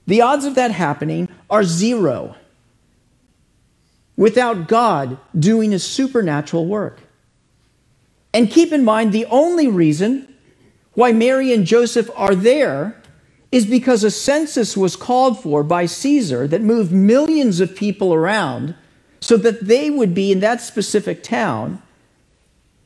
The 0.08 0.22
odds 0.22 0.46
of 0.46 0.56
that 0.56 0.72
happening 0.72 1.30
are 1.50 1.64
zero 1.64 2.36
without 4.18 4.68
God 4.68 5.18
doing 5.38 5.74
a 5.74 5.80
supernatural 5.80 6.66
work. 6.68 7.00
And 8.34 8.52
keep 8.52 8.72
in 8.72 8.84
mind, 8.84 9.14
the 9.14 9.26
only 9.26 9.68
reason 9.68 10.31
why 10.94 11.12
Mary 11.12 11.54
and 11.54 11.66
Joseph 11.66 12.10
are 12.16 12.36
there 12.36 13.02
is 13.52 13.66
because 13.66 14.04
a 14.04 14.12
census 14.12 14.78
was 14.78 14.96
called 14.96 15.42
for 15.42 15.64
by 15.64 15.86
Caesar 15.86 16.48
that 16.48 16.62
moved 16.62 16.92
millions 16.92 17.60
of 17.60 17.76
people 17.76 18.14
around 18.14 18.76
so 19.20 19.38
that 19.38 19.66
they 19.66 19.90
would 19.90 20.14
be 20.14 20.32
in 20.32 20.40
that 20.40 20.62
specific 20.62 21.22
town. 21.22 21.82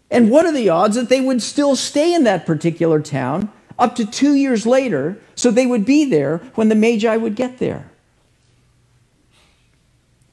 And 0.10 0.30
what 0.30 0.46
are 0.46 0.52
the 0.52 0.70
odds 0.70 0.96
that 0.96 1.10
they 1.10 1.22
would 1.22 1.42
still 1.42 1.76
stay 1.76 2.14
in 2.14 2.24
that 2.24 2.46
particular 2.46 3.00
town 3.00 3.52
up 3.78 3.96
to 3.96 4.06
two 4.06 4.34
years 4.34 4.66
later 4.66 5.18
so 5.36 5.52
they 5.52 5.66
would 5.66 5.86
be 5.86 6.06
there 6.06 6.38
when 6.56 6.70
the 6.70 6.76
Magi 6.76 7.16
would 7.16 7.36
get 7.36 7.60
there? 7.60 7.90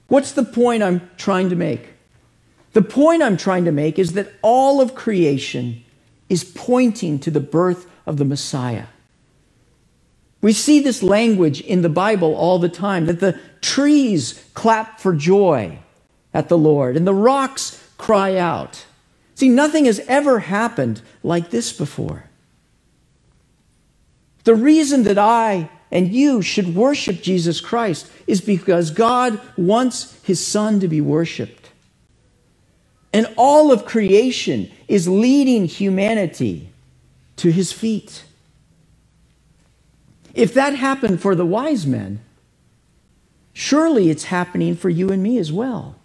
What's 0.09 0.33
the 0.33 0.45
point 0.45 0.83
I'm 0.83 1.09
trying 1.17 1.49
to 1.51 1.57
make? 1.57 1.89
The 2.73 2.83
point 2.83 3.23
I'm 3.23 3.37
trying 3.37 3.65
to 3.65 3.73
make 3.73 3.99
is 3.99 4.13
that 4.13 4.33
all 4.43 4.81
of 4.81 4.95
creation 4.95 5.85
is 6.33 6.45
pointing 6.45 7.19
to 7.19 7.31
the 7.31 7.41
birth 7.41 7.87
of 8.07 8.17
the 8.17 8.25
Messiah. 8.25 8.87
We 10.41 10.55
see 10.55 10.81
this 10.81 11.03
language 11.03 11.61
in 11.61 11.83
the 11.83 11.91
Bible 11.91 12.35
all 12.35 12.59
the 12.59 12.71
time 12.71 13.05
that 13.05 13.21
the 13.21 13.39
trees 13.61 14.43
clap 14.55 14.99
for 14.99 15.15
joy 15.15 15.79
at 16.33 16.49
the 16.49 16.57
Lord 16.57 16.97
and 16.97 17.07
the 17.07 17.13
rocks 17.13 17.87
cry 17.99 18.39
out. 18.39 18.87
See, 19.35 19.51
nothing 19.51 19.85
has 19.85 20.01
ever 20.09 20.39
happened 20.39 21.03
like 21.23 21.51
this 21.51 21.71
before. 21.71 22.25
The 24.45 24.55
reason 24.55 25.03
that 25.03 25.19
I 25.19 25.69
and 25.91 26.11
you 26.11 26.41
should 26.41 26.75
worship 26.75 27.21
Jesus 27.21 27.61
Christ 27.61 28.11
is 28.27 28.41
because 28.41 28.91
God 28.91 29.39
wants 29.59 30.19
his 30.23 30.45
Son 30.45 30.81
to 30.81 30.89
be 30.89 31.03
worshiped. 31.03 31.69
And 33.13 33.27
all 33.37 33.71
of 33.71 33.85
creation 33.85 34.71
is 34.93 35.09
leading 35.09 35.65
humanity 35.65 36.69
to 37.37 37.51
his 37.51 37.73
feet. 37.73 38.25
If 40.35 40.53
that 40.53 40.75
happened 40.75 41.23
for 41.23 41.35
the 41.35 41.47
wise 41.47 41.87
men, 41.87 42.21
surely 43.55 44.11
it's 44.11 44.25
happening 44.25 44.77
for 44.77 44.91
you 44.91 45.09
and 45.09 45.23
me 45.23 45.39
as 45.39 45.51
well. 45.51 45.97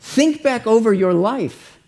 Think 0.00 0.42
back 0.42 0.66
over 0.66 0.92
your 0.92 1.14
life. 1.14 1.78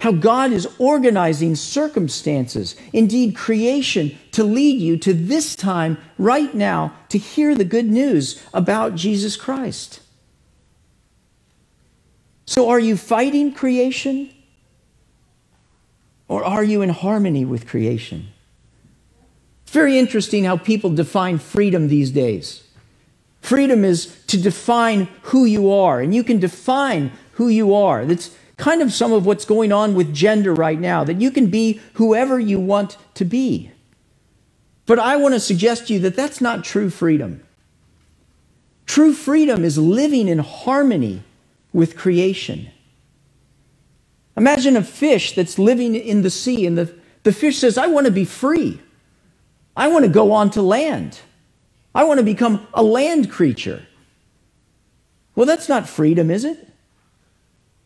How 0.00 0.12
God 0.12 0.52
is 0.52 0.68
organizing 0.78 1.56
circumstances, 1.56 2.76
indeed 2.92 3.34
creation, 3.34 4.18
to 4.32 4.44
lead 4.44 4.78
you 4.82 4.98
to 4.98 5.14
this 5.14 5.56
time 5.56 5.96
right 6.18 6.54
now 6.54 6.92
to 7.08 7.16
hear 7.16 7.54
the 7.54 7.64
good 7.64 7.86
news 7.86 8.42
about 8.52 8.96
Jesus 8.96 9.34
Christ. 9.34 9.99
So, 12.46 12.68
are 12.68 12.80
you 12.80 12.96
fighting 12.96 13.52
creation? 13.52 14.30
Or 16.28 16.44
are 16.44 16.62
you 16.62 16.80
in 16.80 16.90
harmony 16.90 17.44
with 17.44 17.66
creation? 17.66 18.28
It's 19.64 19.72
very 19.72 19.98
interesting 19.98 20.44
how 20.44 20.56
people 20.56 20.90
define 20.90 21.38
freedom 21.38 21.88
these 21.88 22.10
days. 22.10 22.62
Freedom 23.40 23.84
is 23.84 24.16
to 24.26 24.40
define 24.40 25.08
who 25.22 25.44
you 25.44 25.72
are, 25.72 26.00
and 26.00 26.14
you 26.14 26.22
can 26.22 26.38
define 26.38 27.12
who 27.32 27.48
you 27.48 27.74
are. 27.74 28.04
That's 28.04 28.36
kind 28.56 28.82
of 28.82 28.92
some 28.92 29.12
of 29.12 29.26
what's 29.26 29.44
going 29.44 29.72
on 29.72 29.94
with 29.94 30.14
gender 30.14 30.54
right 30.54 30.78
now, 30.78 31.02
that 31.04 31.20
you 31.20 31.30
can 31.30 31.48
be 31.48 31.80
whoever 31.94 32.38
you 32.38 32.60
want 32.60 32.96
to 33.14 33.24
be. 33.24 33.70
But 34.86 34.98
I 34.98 35.16
want 35.16 35.34
to 35.34 35.40
suggest 35.40 35.86
to 35.86 35.94
you 35.94 35.98
that 36.00 36.16
that's 36.16 36.40
not 36.40 36.64
true 36.64 36.90
freedom. 36.90 37.42
True 38.86 39.12
freedom 39.12 39.64
is 39.64 39.78
living 39.78 40.28
in 40.28 40.40
harmony 40.40 41.22
with 41.72 41.96
creation. 41.96 42.68
Imagine 44.36 44.76
a 44.76 44.82
fish 44.82 45.34
that's 45.34 45.58
living 45.58 45.94
in 45.94 46.22
the 46.22 46.30
sea, 46.30 46.66
and 46.66 46.76
the, 46.78 46.94
the 47.24 47.32
fish 47.32 47.58
says, 47.58 47.76
I 47.76 47.86
want 47.86 48.06
to 48.06 48.12
be 48.12 48.24
free. 48.24 48.80
I 49.76 49.88
want 49.88 50.04
to 50.04 50.10
go 50.10 50.32
on 50.32 50.50
to 50.50 50.62
land. 50.62 51.20
I 51.94 52.04
want 52.04 52.18
to 52.18 52.24
become 52.24 52.66
a 52.72 52.82
land 52.82 53.30
creature. 53.30 53.86
Well, 55.34 55.46
that's 55.46 55.68
not 55.68 55.88
freedom, 55.88 56.30
is 56.30 56.44
it? 56.44 56.68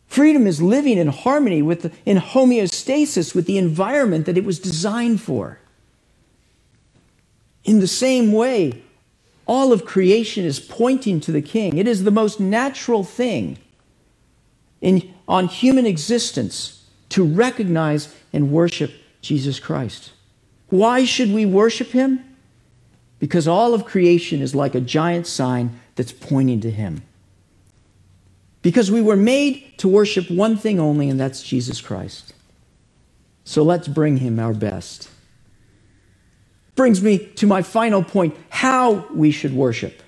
Freedom 0.07 0.47
is 0.47 0.61
living 0.61 0.97
in 0.97 1.07
harmony 1.07 1.61
with, 1.61 1.81
the, 1.81 1.91
in 2.05 2.17
homeostasis 2.17 3.35
with 3.35 3.45
the 3.47 3.57
environment 3.57 4.25
that 4.25 4.37
it 4.37 4.45
was 4.45 4.59
designed 4.59 5.21
for. 5.21 5.59
In 7.63 7.79
the 7.79 7.87
same 7.87 8.31
way, 8.31 8.83
all 9.47 9.73
of 9.73 9.85
creation 9.85 10.45
is 10.45 10.59
pointing 10.59 11.19
to 11.21 11.31
the 11.31 11.41
king. 11.41 11.77
It 11.77 11.87
is 11.87 12.03
the 12.03 12.11
most 12.11 12.39
natural 12.39 13.03
thing 13.03 13.57
in, 14.81 15.13
on 15.27 15.47
human 15.47 15.85
existence 15.85 16.85
to 17.09 17.23
recognize 17.23 18.13
and 18.33 18.51
worship 18.51 18.91
Jesus 19.21 19.59
Christ. 19.59 20.11
Why 20.69 21.05
should 21.05 21.31
we 21.31 21.45
worship 21.45 21.89
him? 21.89 22.23
Because 23.19 23.47
all 23.47 23.73
of 23.73 23.85
creation 23.85 24.41
is 24.41 24.53
like 24.53 24.75
a 24.75 24.81
giant 24.81 25.27
sign 25.27 25.79
that's 25.95 26.11
pointing 26.11 26.59
to 26.61 26.71
him. 26.71 27.03
Because 28.61 28.91
we 28.91 29.01
were 29.01 29.15
made 29.15 29.77
to 29.77 29.87
worship 29.87 30.29
one 30.29 30.57
thing 30.57 30.79
only, 30.79 31.09
and 31.09 31.19
that's 31.19 31.43
Jesus 31.43 31.81
Christ. 31.81 32.33
So 33.43 33.63
let's 33.63 33.87
bring 33.87 34.17
him 34.17 34.39
our 34.39 34.53
best. 34.53 35.09
Brings 36.75 37.01
me 37.01 37.19
to 37.35 37.47
my 37.47 37.61
final 37.61 38.03
point 38.03 38.35
how 38.49 39.07
we 39.13 39.31
should 39.31 39.53
worship. 39.53 40.01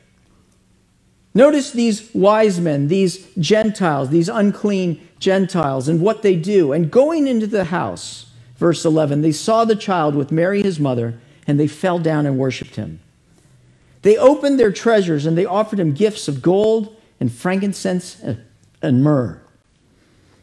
Notice 1.38 1.70
these 1.70 2.10
wise 2.16 2.60
men, 2.60 2.88
these 2.88 3.28
Gentiles, 3.36 4.10
these 4.10 4.28
unclean 4.28 5.08
Gentiles, 5.20 5.88
and 5.88 6.02
what 6.02 6.24
they 6.24 6.36
do. 6.36 6.74
And 6.74 6.90
going 6.90 7.28
into 7.28 7.46
the 7.46 7.66
house, 7.66 8.32
verse 8.56 8.84
11, 8.84 9.22
they 9.22 9.32
saw 9.32 9.64
the 9.64 9.76
child 9.76 10.16
with 10.16 10.32
Mary 10.32 10.64
his 10.64 10.80
mother 10.80 11.20
and 11.46 11.60
they 11.60 11.68
fell 11.68 12.00
down 12.00 12.26
and 12.26 12.40
worshiped 12.40 12.76
him. 12.76 13.02
They 14.02 14.18
opened 14.18 14.60
their 14.60 14.72
treasures 14.72 15.28
and 15.28 15.38
they 15.38 15.46
offered 15.46 15.80
him 15.80 15.94
gifts 15.94 16.28
of 16.28 16.42
gold 16.42 16.96
and 17.20 17.32
frankincense 17.32 18.20
and 18.82 19.04
myrrh. 19.04 19.40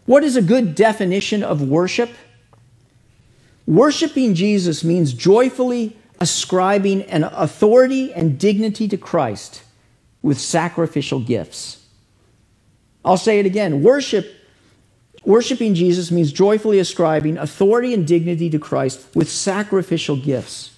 What 0.07 0.23
is 0.23 0.37
a 0.37 0.43
good 0.43 0.77
definition 0.77 1.43
of 1.43 1.61
worship? 1.61 2.11
Worshipping 3.67 4.37
Jesus 4.37 4.85
means 4.85 5.13
joyfully 5.13 5.97
ascribing 6.21 7.03
an 7.03 7.25
authority 7.25 8.15
and 8.15 8.39
dignity 8.39 8.87
to 8.87 8.97
Christ 8.97 9.65
with 10.25 10.41
sacrificial 10.41 11.21
gifts. 11.21 11.85
I'll 13.05 13.19
say 13.19 13.39
it 13.39 13.47
again. 13.47 13.83
Worship 13.83 14.35
worshiping 15.23 15.75
Jesus 15.75 16.11
means 16.11 16.33
joyfully 16.33 16.79
ascribing 16.79 17.37
authority 17.37 17.93
and 17.93 18.07
dignity 18.07 18.49
to 18.49 18.59
Christ 18.59 19.07
with 19.15 19.29
sacrificial 19.29 20.17
gifts. 20.17 20.75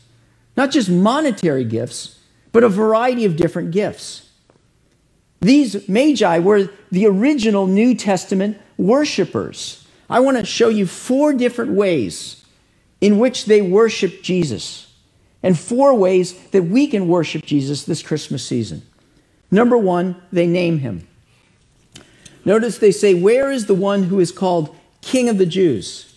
Not 0.56 0.72
just 0.72 0.90
monetary 0.90 1.64
gifts, 1.64 2.18
but 2.50 2.64
a 2.64 2.68
variety 2.68 3.24
of 3.24 3.36
different 3.36 3.70
gifts. 3.70 4.28
These 5.40 5.88
magi 5.88 6.40
were 6.40 6.68
the 6.90 7.06
original 7.06 7.68
New 7.68 7.94
Testament 7.94 8.58
worshipers. 8.76 9.86
I 10.10 10.20
want 10.20 10.38
to 10.38 10.44
show 10.44 10.70
you 10.70 10.86
four 10.86 11.32
different 11.32 11.70
ways 11.70 12.44
in 13.00 13.20
which 13.20 13.44
they 13.44 13.62
worship 13.62 14.22
Jesus 14.22 14.92
and 15.40 15.56
four 15.56 15.94
ways 15.94 16.36
that 16.48 16.64
we 16.64 16.88
can 16.88 17.06
worship 17.06 17.44
Jesus 17.44 17.84
this 17.84 18.02
Christmas 18.02 18.44
season. 18.44 18.82
Number 19.50 19.78
one, 19.78 20.20
they 20.32 20.46
name 20.46 20.80
him. 20.80 21.06
Notice 22.44 22.78
they 22.78 22.92
say, 22.92 23.14
Where 23.14 23.50
is 23.50 23.66
the 23.66 23.74
one 23.74 24.04
who 24.04 24.20
is 24.20 24.32
called 24.32 24.74
King 25.00 25.28
of 25.28 25.38
the 25.38 25.46
Jews? 25.46 26.14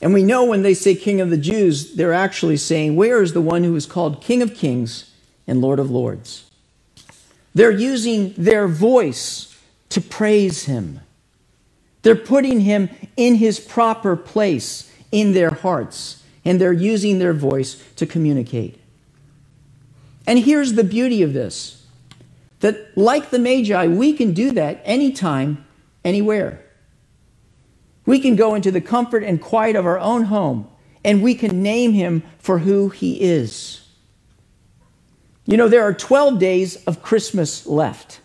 And 0.00 0.12
we 0.12 0.22
know 0.22 0.44
when 0.44 0.62
they 0.62 0.74
say 0.74 0.94
King 0.94 1.20
of 1.20 1.30
the 1.30 1.38
Jews, 1.38 1.94
they're 1.94 2.12
actually 2.12 2.56
saying, 2.56 2.96
Where 2.96 3.22
is 3.22 3.32
the 3.32 3.40
one 3.40 3.64
who 3.64 3.74
is 3.76 3.86
called 3.86 4.20
King 4.20 4.42
of 4.42 4.54
Kings 4.54 5.10
and 5.46 5.60
Lord 5.60 5.78
of 5.78 5.90
Lords? 5.90 6.50
They're 7.54 7.70
using 7.70 8.34
their 8.36 8.66
voice 8.66 9.56
to 9.90 10.00
praise 10.00 10.64
him. 10.64 11.00
They're 12.02 12.16
putting 12.16 12.60
him 12.60 12.90
in 13.16 13.36
his 13.36 13.60
proper 13.60 14.16
place 14.16 14.92
in 15.10 15.32
their 15.32 15.50
hearts, 15.50 16.22
and 16.44 16.60
they're 16.60 16.72
using 16.72 17.18
their 17.18 17.32
voice 17.32 17.82
to 17.96 18.04
communicate. 18.04 18.80
And 20.26 20.40
here's 20.40 20.72
the 20.74 20.84
beauty 20.84 21.22
of 21.22 21.32
this 21.32 21.83
that, 22.64 22.96
like 22.96 23.28
the 23.28 23.38
Magi, 23.38 23.88
we 23.88 24.14
can 24.14 24.32
do 24.32 24.50
that 24.52 24.80
anytime, 24.86 25.66
anywhere. 26.02 26.64
We 28.06 28.18
can 28.18 28.36
go 28.36 28.54
into 28.54 28.70
the 28.70 28.80
comfort 28.80 29.22
and 29.22 29.38
quiet 29.38 29.76
of 29.76 29.84
our 29.84 29.98
own 29.98 30.24
home, 30.24 30.66
and 31.04 31.22
we 31.22 31.34
can 31.34 31.62
name 31.62 31.92
him 31.92 32.22
for 32.38 32.60
who 32.60 32.88
he 32.88 33.20
is. 33.20 33.86
You 35.44 35.58
know, 35.58 35.68
there 35.68 35.82
are 35.82 35.92
12 35.92 36.38
days 36.38 36.82
of 36.86 37.02
Christmas 37.02 37.66
left. 37.66 38.22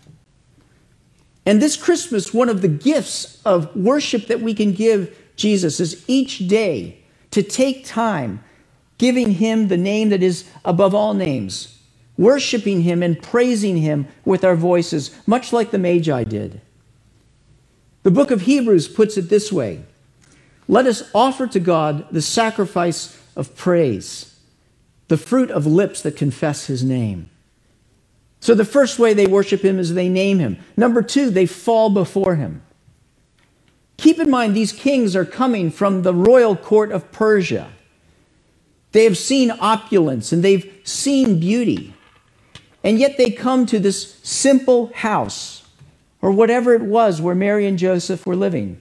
And 1.46 1.62
this 1.62 1.76
Christmas, 1.76 2.34
one 2.34 2.48
of 2.48 2.62
the 2.62 2.70
gifts 2.70 3.42
of 3.44 3.76
worship 3.76 4.28
that 4.28 4.40
we 4.40 4.54
can 4.54 4.72
give 4.72 5.18
Jesus 5.36 5.82
is 5.82 6.06
each 6.08 6.48
day 6.48 7.04
to 7.32 7.44
take 7.44 7.86
time 7.86 8.42
giving 8.98 9.32
him 9.32 9.68
the 9.68 9.76
name 9.76 10.08
that 10.10 10.24
is 10.24 10.50
above 10.64 10.96
all 10.96 11.14
names, 11.14 11.79
worshiping 12.20 12.82
him 12.82 13.02
and 13.02 13.22
praising 13.24 13.78
him 13.78 14.06
with 14.26 14.44
our 14.44 14.56
voices, 14.56 15.10
much 15.26 15.54
like 15.54 15.72
the 15.72 15.78
Magi 15.78 16.26
did. 16.26 16.60
The 18.04 18.12
book 18.12 18.30
of 18.30 18.42
Hebrews 18.42 18.90
puts 18.90 19.18
it 19.18 19.30
this 19.30 19.52
way 19.52 19.86
Let 20.68 20.86
us 20.86 21.10
offer 21.16 21.48
to 21.48 21.60
God 21.60 22.06
the 22.12 22.22
sacrifice 22.22 23.18
of 23.38 23.56
praise, 23.56 24.38
the 25.08 25.18
fruit 25.18 25.50
of 25.50 25.66
lips 25.66 26.02
that 26.02 26.18
confess 26.18 26.66
his 26.66 26.84
name. 26.84 27.30
So 28.42 28.54
the 28.54 28.66
first 28.66 29.00
way 29.00 29.14
they 29.14 29.26
worship 29.26 29.64
him 29.64 29.80
is 29.80 29.94
they 29.94 30.10
name 30.10 30.40
him. 30.40 30.58
Number 30.76 31.02
two, 31.02 31.30
they 31.30 31.46
fall 31.46 31.90
before 31.90 32.36
him. 32.36 32.62
Keep 33.98 34.20
in 34.20 34.30
mind, 34.30 34.56
these 34.56 34.72
kings 34.72 35.16
are 35.16 35.26
coming 35.26 35.72
from 35.72 36.02
the 36.04 36.14
royal 36.14 36.56
court 36.56 36.92
of 36.92 37.12
Persia. 37.12 37.70
They 38.92 39.04
have 39.04 39.18
seen 39.18 39.52
opulence 39.60 40.32
and 40.32 40.42
they've 40.42 40.80
seen 40.84 41.40
beauty. 41.40 41.94
And 42.84 43.00
yet 43.00 43.18
they 43.18 43.32
come 43.32 43.66
to 43.68 43.80
this 43.80 44.16
simple 44.24 44.92
house, 44.94 45.68
or 46.22 46.32
whatever 46.32 46.74
it 46.74 46.82
was 46.82 47.22
where 47.22 47.36
Mary 47.36 47.66
and 47.66 47.78
Joseph 47.78 48.26
were 48.26 48.36
living. 48.36 48.80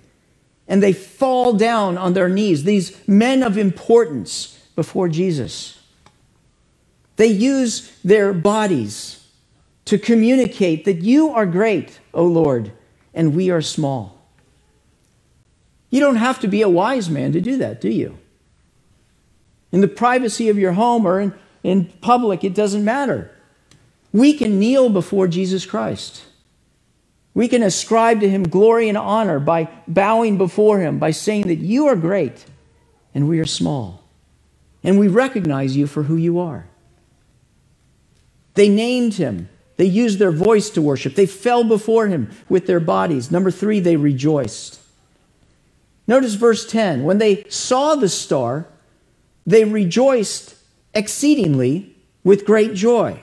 And 0.66 0.82
they 0.82 0.92
fall 0.92 1.54
down 1.54 1.96
on 1.96 2.12
their 2.12 2.28
knees, 2.28 2.64
these 2.64 2.96
men 3.08 3.42
of 3.42 3.56
importance, 3.56 4.58
before 4.76 5.08
Jesus. 5.08 5.82
They 7.16 7.26
use 7.26 7.90
their 8.04 8.32
bodies 8.32 9.26
to 9.86 9.98
communicate 9.98 10.84
that 10.84 11.02
you 11.02 11.30
are 11.30 11.46
great, 11.46 11.98
O 12.14 12.24
Lord, 12.24 12.70
and 13.12 13.34
we 13.34 13.50
are 13.50 13.60
small. 13.60 14.20
You 15.90 15.98
don't 15.98 16.16
have 16.16 16.38
to 16.40 16.46
be 16.46 16.62
a 16.62 16.68
wise 16.68 17.10
man 17.10 17.32
to 17.32 17.40
do 17.40 17.56
that, 17.56 17.80
do 17.80 17.88
you? 17.88 18.18
In 19.72 19.80
the 19.80 19.88
privacy 19.88 20.48
of 20.48 20.58
your 20.58 20.72
home 20.72 21.04
or 21.06 21.18
in, 21.18 21.34
in 21.64 21.86
public, 22.00 22.44
it 22.44 22.54
doesn't 22.54 22.84
matter. 22.84 23.32
We 24.18 24.32
can 24.32 24.58
kneel 24.58 24.88
before 24.88 25.28
Jesus 25.28 25.64
Christ. 25.64 26.24
We 27.34 27.46
can 27.46 27.62
ascribe 27.62 28.18
to 28.18 28.28
him 28.28 28.42
glory 28.42 28.88
and 28.88 28.98
honor 28.98 29.38
by 29.38 29.68
bowing 29.86 30.38
before 30.38 30.80
him, 30.80 30.98
by 30.98 31.12
saying 31.12 31.46
that 31.46 31.58
you 31.60 31.86
are 31.86 31.94
great 31.94 32.44
and 33.14 33.28
we 33.28 33.38
are 33.38 33.46
small. 33.46 34.02
And 34.82 34.98
we 34.98 35.06
recognize 35.06 35.76
you 35.76 35.86
for 35.86 36.02
who 36.02 36.16
you 36.16 36.40
are. 36.40 36.66
They 38.54 38.68
named 38.68 39.14
him. 39.14 39.48
They 39.76 39.84
used 39.84 40.18
their 40.18 40.32
voice 40.32 40.68
to 40.70 40.82
worship. 40.82 41.14
They 41.14 41.26
fell 41.26 41.62
before 41.62 42.08
him 42.08 42.28
with 42.48 42.66
their 42.66 42.80
bodies. 42.80 43.30
Number 43.30 43.52
three, 43.52 43.78
they 43.78 43.94
rejoiced. 43.94 44.80
Notice 46.08 46.34
verse 46.34 46.68
10. 46.68 47.04
When 47.04 47.18
they 47.18 47.44
saw 47.44 47.94
the 47.94 48.08
star, 48.08 48.66
they 49.46 49.64
rejoiced 49.64 50.56
exceedingly 50.92 51.94
with 52.24 52.44
great 52.44 52.74
joy. 52.74 53.20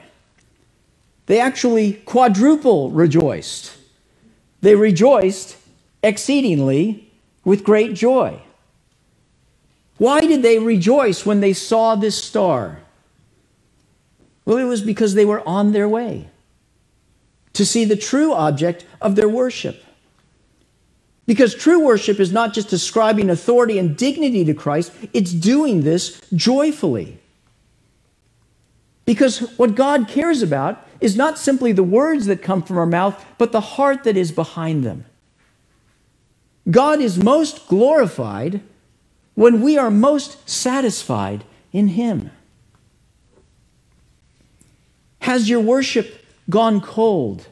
They 1.26 1.40
actually 1.40 1.94
quadruple 1.94 2.92
rejoiced. 2.92 3.76
They 4.62 4.76
rejoiced 4.76 5.58
exceedingly 6.04 7.12
with 7.44 7.64
great 7.64 7.94
joy. 7.94 8.42
Why 9.98 10.22
did 10.22 10.44
they 10.44 10.60
rejoice 10.60 11.26
when 11.26 11.40
they 11.40 11.54
saw 11.54 11.96
this 11.96 12.22
star? 12.22 12.80
Well, 14.44 14.58
it 14.58 14.66
was 14.66 14.82
because 14.82 15.14
they 15.14 15.26
were 15.26 15.48
on 15.48 15.72
their 15.72 15.90
way 15.90 16.30
to 17.54 17.66
see 17.66 17.86
the 17.86 17.96
true 17.96 18.34
object 18.34 18.86
of 19.02 19.16
their 19.16 19.30
worship. 19.30 19.84
Because 21.26 21.56
true 21.56 21.84
worship 21.84 22.20
is 22.20 22.32
not 22.32 22.54
just 22.54 22.72
ascribing 22.72 23.30
authority 23.30 23.80
and 23.80 23.98
dignity 23.98 24.46
to 24.46 24.54
Christ, 24.54 24.92
it's 25.14 25.32
doing 25.32 25.82
this 25.82 26.22
joyfully. 26.36 27.18
Because 29.06 29.40
what 29.58 29.74
God 29.74 30.08
cares 30.08 30.44
about 30.44 30.85
is 31.02 31.16
not 31.16 31.38
simply 31.38 31.72
the 31.72 31.84
words 31.84 32.26
that 32.26 32.42
come 32.42 32.62
from 32.62 32.78
our 32.78 32.86
mouth, 32.86 33.24
but 33.38 33.52
the 33.52 33.62
heart 33.62 34.04
that 34.04 34.18
is 34.18 34.32
behind 34.32 34.84
them. 34.84 35.06
God 36.70 37.00
is 37.00 37.22
most 37.22 37.68
glorified 37.68 38.62
when 39.36 39.62
we 39.62 39.78
are 39.78 39.92
most 39.92 40.50
satisfied 40.50 41.44
in 41.72 41.90
Him. 41.90 42.32
Has 45.20 45.50
your 45.50 45.60
worship 45.60 46.26
gone 46.50 46.82
cold 46.82 47.48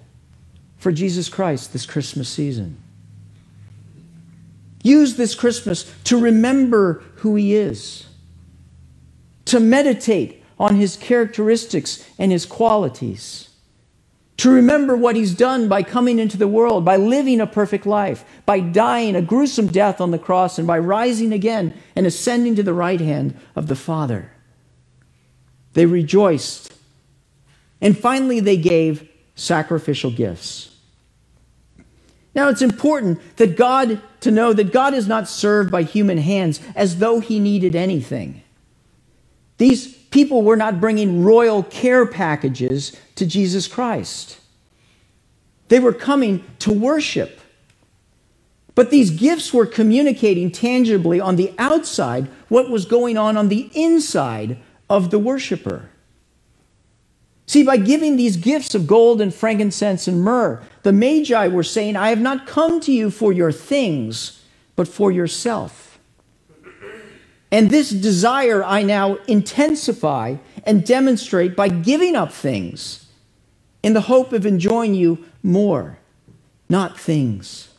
for 0.78 0.92
Jesus 0.92 1.30
Christ 1.30 1.74
this 1.74 1.86
Christmas 1.86 2.30
season? 2.30 2.78
Use 4.84 5.16
this 5.16 5.34
Christmas 5.34 5.92
to 6.06 6.20
remember 6.20 7.04
who 7.18 7.36
He 7.36 7.56
is, 7.56 8.06
to 9.46 9.60
meditate 9.60 10.43
on 10.60 10.76
His 10.76 10.96
characteristics 10.98 12.08
and 12.18 12.32
His 12.32 12.46
qualities, 12.46 13.50
to 14.38 14.50
remember 14.50 14.98
what 14.98 15.16
He's 15.16 15.34
done 15.34 15.68
by 15.68 15.84
coming 15.84 16.20
into 16.20 16.38
the 16.38 16.48
world, 16.48 16.84
by 16.84 16.98
living 16.98 17.40
a 17.40 17.48
perfect 17.48 17.86
life, 17.86 18.26
by 18.46 18.60
dying 18.60 19.16
a 19.16 19.22
gruesome 19.22 19.68
death 19.68 20.02
on 20.02 20.12
the 20.12 20.20
cross, 20.20 20.58
and 20.58 20.68
by 20.68 20.80
rising 20.80 21.32
again 21.32 21.74
and 21.96 22.06
ascending 22.08 22.56
to 22.56 22.64
the 22.64 22.74
right 22.74 23.00
hand 23.00 23.38
of 23.56 23.68
the 23.68 23.76
Father. 23.76 24.32
They 25.74 25.86
rejoiced. 25.86 26.74
And 27.82 27.98
finally, 27.98 28.40
they 28.40 28.58
gave 28.58 29.10
sacrificial 29.36 30.12
gifts. 30.12 30.70
Now, 32.36 32.50
it's 32.50 32.62
important 32.62 33.20
that 33.38 33.58
God, 33.58 34.02
to 34.22 34.32
know 34.32 34.54
that 34.54 34.72
God 34.72 34.94
is 34.94 35.08
not 35.08 35.28
served 35.28 35.72
by 35.72 35.84
human 35.84 36.18
hands 36.18 36.60
as 36.76 36.98
though 36.98 37.20
he 37.20 37.40
needed 37.40 37.76
anything. 37.76 38.42
These 39.58 39.96
people 40.14 40.44
were 40.44 40.56
not 40.56 40.80
bringing 40.80 41.24
royal 41.24 41.64
care 41.64 42.06
packages 42.06 42.96
to 43.16 43.26
Jesus 43.26 43.68
Christ. 43.68 44.40
They 45.70 45.80
were 45.80 45.92
coming 45.92 46.44
to 46.60 46.72
worship. 46.72 47.40
But 48.76 48.92
these 48.92 49.10
gifts 49.10 49.52
were 49.52 49.66
communicating 49.66 50.52
tangibly 50.52 51.20
on 51.20 51.36
the 51.36 51.52
outside 51.58 52.28
what 52.48 52.70
was 52.70 52.86
going 52.86 53.18
on 53.18 53.38
on 53.38 53.50
the 53.50 53.72
inside 53.74 54.60
of 54.88 55.10
the 55.10 55.18
worshiper. 55.18 55.90
See, 57.48 57.64
by 57.64 57.78
giving 57.78 58.16
these 58.16 58.38
gifts 58.38 58.76
of 58.76 58.86
gold 58.86 59.20
and 59.20 59.34
frankincense 59.34 60.08
and 60.08 60.22
myrrh, 60.22 60.62
the 60.84 60.94
Magi 60.94 61.48
were 61.48 61.64
saying, 61.64 61.96
I 61.96 62.10
have 62.10 62.22
not 62.22 62.46
come 62.46 62.80
to 62.82 62.92
you 62.92 63.10
for 63.10 63.34
your 63.34 63.52
things, 63.52 64.44
but 64.76 64.88
for 64.88 65.12
yourself. 65.12 65.93
And 67.54 67.70
this 67.70 67.92
desire 67.92 68.64
I 68.64 68.82
now 68.82 69.20
intensify 69.28 70.38
and 70.64 70.84
demonstrate 70.84 71.56
by 71.56 71.68
giving 71.68 72.16
up 72.16 72.34
things 72.34 73.06
in 73.84 73.94
the 73.94 74.02
hope 74.02 74.34
of 74.34 74.48
enjoying 74.48 74.96
you 74.96 75.24
more, 75.44 76.00
not 76.68 77.00
things. 77.00 77.70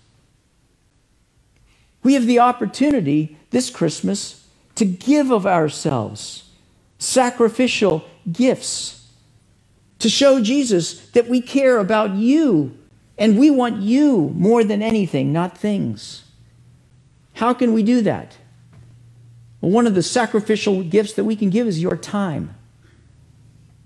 We 2.05 2.15
have 2.15 2.27
the 2.27 2.39
opportunity 2.39 3.37
this 3.51 3.69
Christmas 3.69 4.47
to 4.77 4.85
give 4.85 5.33
of 5.33 5.45
ourselves, 5.45 6.51
sacrificial 7.01 8.05
gifts, 8.31 9.09
to 9.99 10.09
show 10.09 10.41
Jesus 10.41 11.09
that 11.11 11.27
we 11.27 11.41
care 11.41 11.79
about 11.79 12.15
you 12.15 12.79
and 13.19 13.37
we 13.37 13.51
want 13.51 13.83
you 13.83 14.33
more 14.37 14.63
than 14.63 14.83
anything, 14.83 15.33
not 15.33 15.59
things. 15.59 16.23
How 17.33 17.53
can 17.53 17.73
we 17.73 17.83
do 17.83 18.01
that? 18.03 18.37
Well, 19.65 19.73
one 19.73 19.87
of 19.87 19.95
the 19.95 20.03
sacrificial 20.03 20.83
gifts 20.83 21.15
that 21.15 21.25
we 21.25 21.37
can 21.37 21.49
give 21.49 21.67
is 21.67 21.81
your 21.81 21.97
time. 21.97 22.55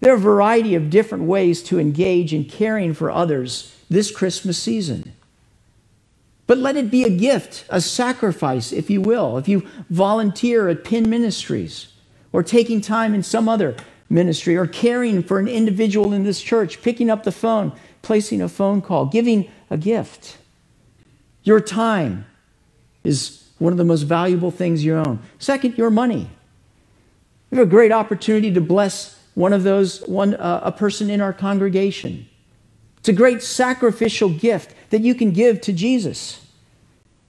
There 0.01 0.13
are 0.13 0.17
a 0.17 0.19
variety 0.19 0.75
of 0.75 0.91
different 0.91 1.25
ways 1.25 1.63
to 1.65 1.79
engage 1.79 2.35
in 2.35 2.47
caring 2.47 2.95
for 2.95 3.13
others 3.13 3.77
this 3.89 4.11
Christmas 4.11 4.59
season. 4.59 5.13
But 6.49 6.59
let 6.59 6.77
it 6.77 6.91
be 6.91 7.05
a 7.05 7.11
gift, 7.11 7.65
a 7.69 7.81
sacrifice, 7.81 8.73
if 8.73 8.91
you 8.91 9.01
will. 9.01 9.39
If 9.39 9.47
you 9.47 9.69
volunteer 9.89 10.69
at 10.69 10.83
Pin 10.83 11.09
Ministries 11.09 11.93
or 12.33 12.43
taking 12.43 12.81
time 12.81 13.15
in 13.15 13.23
some 13.23 13.49
other 13.49 13.77
ministry 14.11 14.57
or 14.57 14.67
caring 14.67 15.23
for 15.23 15.39
an 15.39 15.47
individual 15.47 16.13
in 16.13 16.25
this 16.25 16.43
church, 16.43 16.83
picking 16.83 17.09
up 17.09 17.23
the 17.23 17.31
phone, 17.31 17.71
placing 18.03 18.43
a 18.43 18.49
phone 18.49 18.83
call, 18.83 19.07
giving 19.07 19.49
a 19.71 19.77
gift. 19.77 20.39
Your 21.45 21.61
time 21.61 22.27
is 23.05 23.48
one 23.59 23.73
of 23.73 23.77
the 23.77 23.85
most 23.85 24.03
valuable 24.03 24.51
things 24.51 24.85
you 24.85 24.97
own. 24.97 25.21
Second, 25.39 25.77
your 25.77 25.91
money. 25.91 26.31
You 27.51 27.59
have 27.59 27.67
a 27.67 27.71
great 27.71 27.93
opportunity 27.93 28.53
to 28.53 28.61
bless 28.61 29.19
one 29.35 29.53
of 29.53 29.63
those, 29.63 30.01
one, 30.03 30.35
uh, 30.35 30.61
a 30.65 30.73
person 30.73 31.11
in 31.11 31.21
our 31.21 31.33
congregation. 31.33 32.29
It's 32.99 33.09
a 33.09 33.13
great 33.13 33.43
sacrificial 33.43 34.29
gift 34.29 34.75
that 34.91 35.03
you 35.03 35.15
can 35.15 35.31
give 35.31 35.61
to 35.63 35.73
Jesus. 35.73 36.45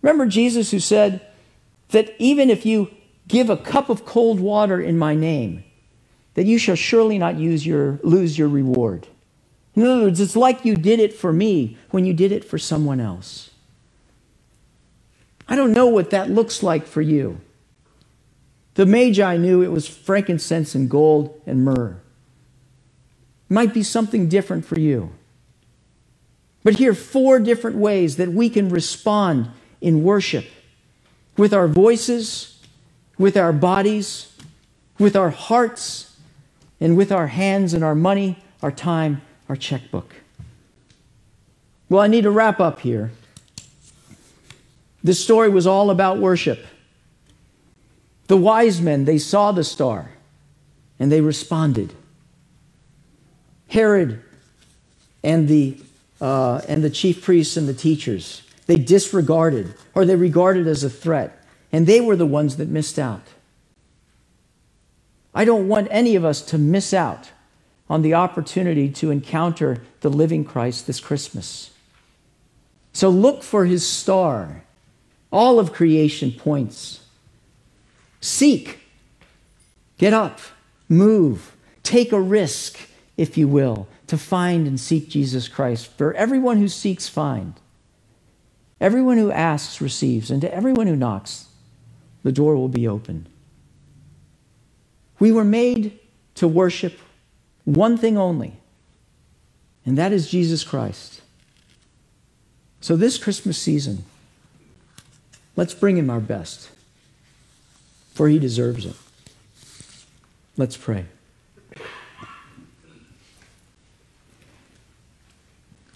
Remember 0.01 0.25
Jesus 0.25 0.71
who 0.71 0.79
said 0.79 1.21
that 1.89 2.13
even 2.19 2.49
if 2.49 2.65
you 2.65 2.91
give 3.27 3.49
a 3.49 3.57
cup 3.57 3.89
of 3.89 4.05
cold 4.05 4.39
water 4.39 4.81
in 4.81 4.97
my 4.97 5.15
name, 5.15 5.63
that 6.33 6.45
you 6.45 6.57
shall 6.57 6.75
surely 6.75 7.17
not 7.17 7.37
use 7.37 7.65
your, 7.65 7.99
lose 8.03 8.37
your 8.37 8.47
reward. 8.47 9.07
In 9.75 9.85
other 9.85 10.03
words, 10.05 10.19
it's 10.19 10.35
like 10.35 10.65
you 10.65 10.75
did 10.75 10.99
it 10.99 11.13
for 11.13 11.31
me 11.31 11.77
when 11.91 12.05
you 12.05 12.13
did 12.13 12.31
it 12.31 12.43
for 12.43 12.57
someone 12.57 12.99
else. 12.99 13.51
I 15.49 15.55
don't 15.55 15.73
know 15.73 15.87
what 15.87 16.11
that 16.11 16.29
looks 16.29 16.61
like 16.61 16.85
for 16.85 17.01
you. 17.01 17.41
The 18.75 18.85
Magi 18.85 19.35
knew 19.37 19.63
it 19.63 19.71
was 19.71 19.87
frankincense 19.87 20.75
and 20.75 20.87
gold 20.89 21.41
and 21.47 21.65
myrrh. 21.65 21.99
It 23.49 23.53
might 23.53 23.73
be 23.73 23.81
something 23.81 24.29
different 24.29 24.63
for 24.63 24.79
you. 24.79 25.11
But 26.63 26.75
here 26.75 26.91
are 26.91 26.95
four 26.95 27.39
different 27.39 27.77
ways 27.77 28.17
that 28.17 28.29
we 28.29 28.49
can 28.49 28.69
respond 28.69 29.49
in 29.81 30.03
worship 30.03 30.45
with 31.35 31.53
our 31.53 31.67
voices, 31.67 32.61
with 33.17 33.35
our 33.35 33.51
bodies, 33.51 34.31
with 34.99 35.15
our 35.15 35.31
hearts, 35.31 36.15
and 36.79 36.95
with 36.95 37.11
our 37.11 37.27
hands 37.27 37.73
and 37.73 37.83
our 37.83 37.95
money, 37.95 38.37
our 38.61 38.71
time, 38.71 39.21
our 39.47 39.55
checkbook. 39.55 40.15
Well, 41.89 42.01
I 42.01 42.07
need 42.07 42.21
to 42.21 42.31
wrap 42.31 42.59
up 42.59 42.81
here. 42.81 43.11
This 45.03 45.23
story 45.23 45.49
was 45.49 45.65
all 45.65 45.89
about 45.89 46.17
worship. 46.17 46.65
The 48.27 48.37
wise 48.37 48.81
men, 48.81 49.05
they 49.05 49.17
saw 49.17 49.51
the 49.51 49.63
star 49.63 50.11
and 50.99 51.11
they 51.11 51.21
responded. 51.21 51.93
Herod 53.67 54.21
and 55.23 55.47
the, 55.47 55.77
uh, 56.19 56.61
and 56.67 56.83
the 56.83 56.89
chief 56.89 57.23
priests 57.23 57.57
and 57.57 57.67
the 57.67 57.73
teachers, 57.73 58.43
they 58.65 58.75
disregarded 58.75 59.73
or 59.95 60.05
they 60.05 60.15
regarded 60.15 60.67
as 60.67 60.83
a 60.83 60.89
threat, 60.89 61.43
and 61.71 61.87
they 61.87 62.01
were 62.01 62.15
the 62.15 62.25
ones 62.25 62.57
that 62.57 62.67
missed 62.67 62.99
out. 62.99 63.23
I 65.33 65.45
don't 65.45 65.67
want 65.67 65.87
any 65.89 66.15
of 66.15 66.25
us 66.25 66.41
to 66.47 66.57
miss 66.57 66.93
out 66.93 67.31
on 67.89 68.01
the 68.01 68.13
opportunity 68.13 68.89
to 68.89 69.11
encounter 69.11 69.81
the 70.01 70.09
living 70.09 70.43
Christ 70.43 70.85
this 70.85 70.99
Christmas. 70.99 71.71
So 72.93 73.09
look 73.09 73.43
for 73.43 73.65
his 73.65 73.87
star. 73.87 74.63
All 75.31 75.59
of 75.59 75.73
creation 75.73 76.31
points 76.31 77.01
Seek. 78.21 78.79
Get 79.97 80.13
up. 80.13 80.39
Move. 80.87 81.55
Take 81.83 82.11
a 82.11 82.19
risk, 82.19 82.79
if 83.17 83.37
you 83.37 83.47
will, 83.47 83.87
to 84.07 84.17
find 84.17 84.67
and 84.67 84.79
seek 84.79 85.09
Jesus 85.09 85.47
Christ. 85.47 85.87
For 85.97 86.13
everyone 86.13 86.57
who 86.57 86.67
seeks, 86.67 87.07
find. 87.07 87.53
Everyone 88.81 89.17
who 89.17 89.31
asks 89.31 89.81
receives, 89.81 90.31
and 90.31 90.41
to 90.41 90.53
everyone 90.53 90.87
who 90.87 90.95
knocks, 90.95 91.47
the 92.23 92.31
door 92.31 92.55
will 92.55 92.69
be 92.69 92.87
open. 92.87 93.27
We 95.19 95.31
were 95.31 95.43
made 95.43 95.99
to 96.35 96.47
worship 96.47 96.97
one 97.65 97.97
thing 97.97 98.17
only, 98.17 98.53
and 99.85 99.97
that 99.97 100.13
is 100.13 100.29
Jesus 100.29 100.63
Christ. 100.63 101.21
So, 102.79 102.95
this 102.95 103.17
Christmas 103.17 103.57
season, 103.57 104.05
let's 105.59 105.73
bring 105.73 105.97
him 105.97 106.09
our 106.09 106.21
best 106.21 106.69
for 108.19 108.27
he 108.27 108.37
deserves 108.37 108.85
it. 108.85 108.97
Let's 110.57 110.75
pray. 110.75 111.05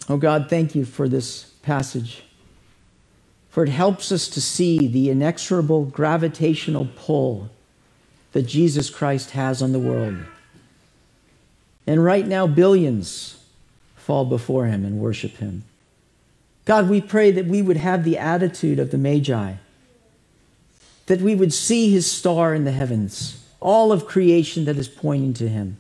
Oh 0.08 0.15
God, 0.15 0.49
thank 0.49 0.73
you 0.73 0.86
for 0.86 1.10
this 1.10 1.52
passage, 1.63 2.23
for 3.49 3.62
it 3.63 3.69
helps 3.69 4.10
us 4.10 4.30
to 4.30 4.39
see 4.39 4.88
the 4.88 5.10
inexorable 5.10 5.84
gravitational 5.84 6.88
pull 6.95 7.49
that 8.32 8.43
Jesus 8.43 8.89
Christ 8.89 9.32
has 9.32 9.62
on 9.62 9.73
the 9.73 9.80
world. 9.80 10.15
And 11.86 12.06
right 12.06 12.26
now, 12.26 12.47
billions 12.47 13.43
fall 13.97 14.23
before 14.23 14.67
him 14.67 14.86
and 14.86 14.99
worship 14.99 15.36
him. 15.38 15.65
God, 16.65 16.89
we 16.89 17.02
pray 17.02 17.32
that 17.32 17.45
we 17.45 17.62
would 17.62 17.78
have 17.78 18.04
the 18.04 18.17
attitude 18.17 18.80
of 18.80 18.91
the 18.91 18.97
Magi 18.97 19.56
that 21.06 21.21
we 21.21 21.36
would 21.36 21.54
see 21.54 21.91
his 21.91 22.10
star 22.10 22.54
in 22.54 22.63
the 22.63 22.71
heavens, 22.71 23.43
all 23.60 23.91
of 23.91 24.06
creation 24.06 24.65
that 24.65 24.78
is 24.78 24.88
pointing 24.88 25.34
to 25.34 25.49
him, 25.49 25.80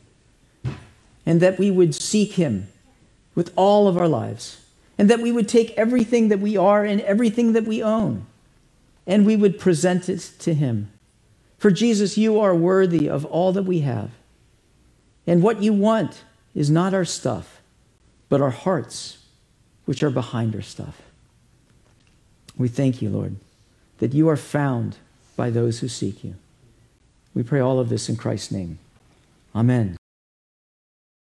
and 1.25 1.41
that 1.41 1.57
we 1.57 1.71
would 1.71 1.95
seek 1.95 2.33
him 2.33 2.67
with 3.35 3.51
all 3.55 3.87
of 3.87 3.97
our 3.97 4.07
lives, 4.07 4.61
and 4.97 5.09
that 5.09 5.21
we 5.21 5.31
would 5.31 5.47
take 5.47 5.71
everything 5.71 6.27
that 6.27 6.39
we 6.39 6.57
are 6.57 6.83
and 6.83 7.01
everything 7.01 7.53
that 7.53 7.65
we 7.65 7.81
own, 7.81 8.25
and 9.07 9.25
we 9.25 9.35
would 9.35 9.59
present 9.59 10.09
it 10.09 10.31
to 10.39 10.53
him. 10.53 10.91
For 11.57 11.71
Jesus, 11.71 12.17
you 12.17 12.39
are 12.39 12.53
worthy 12.53 13.09
of 13.09 13.23
all 13.25 13.53
that 13.53 13.63
we 13.63 13.79
have. 13.79 14.11
And 15.25 15.41
what 15.41 15.63
you 15.63 15.71
want 15.71 16.23
is 16.53 16.69
not 16.69 16.93
our 16.93 17.05
stuff, 17.05 17.61
but 18.27 18.41
our 18.41 18.51
hearts, 18.51 19.19
which 19.85 20.03
are 20.03 20.09
behind 20.09 20.55
our 20.55 20.61
stuff. 20.61 21.01
We 22.57 22.67
thank 22.67 23.01
you, 23.01 23.09
Lord, 23.09 23.35
that 23.99 24.13
you 24.13 24.29
are 24.29 24.37
found 24.37 24.97
by 25.35 25.49
those 25.49 25.79
who 25.79 25.87
seek 25.87 26.23
you. 26.23 26.35
We 27.33 27.43
pray 27.43 27.59
all 27.59 27.79
of 27.79 27.89
this 27.89 28.09
in 28.09 28.15
Christ's 28.15 28.51
name. 28.51 28.79
Amen. 29.55 29.97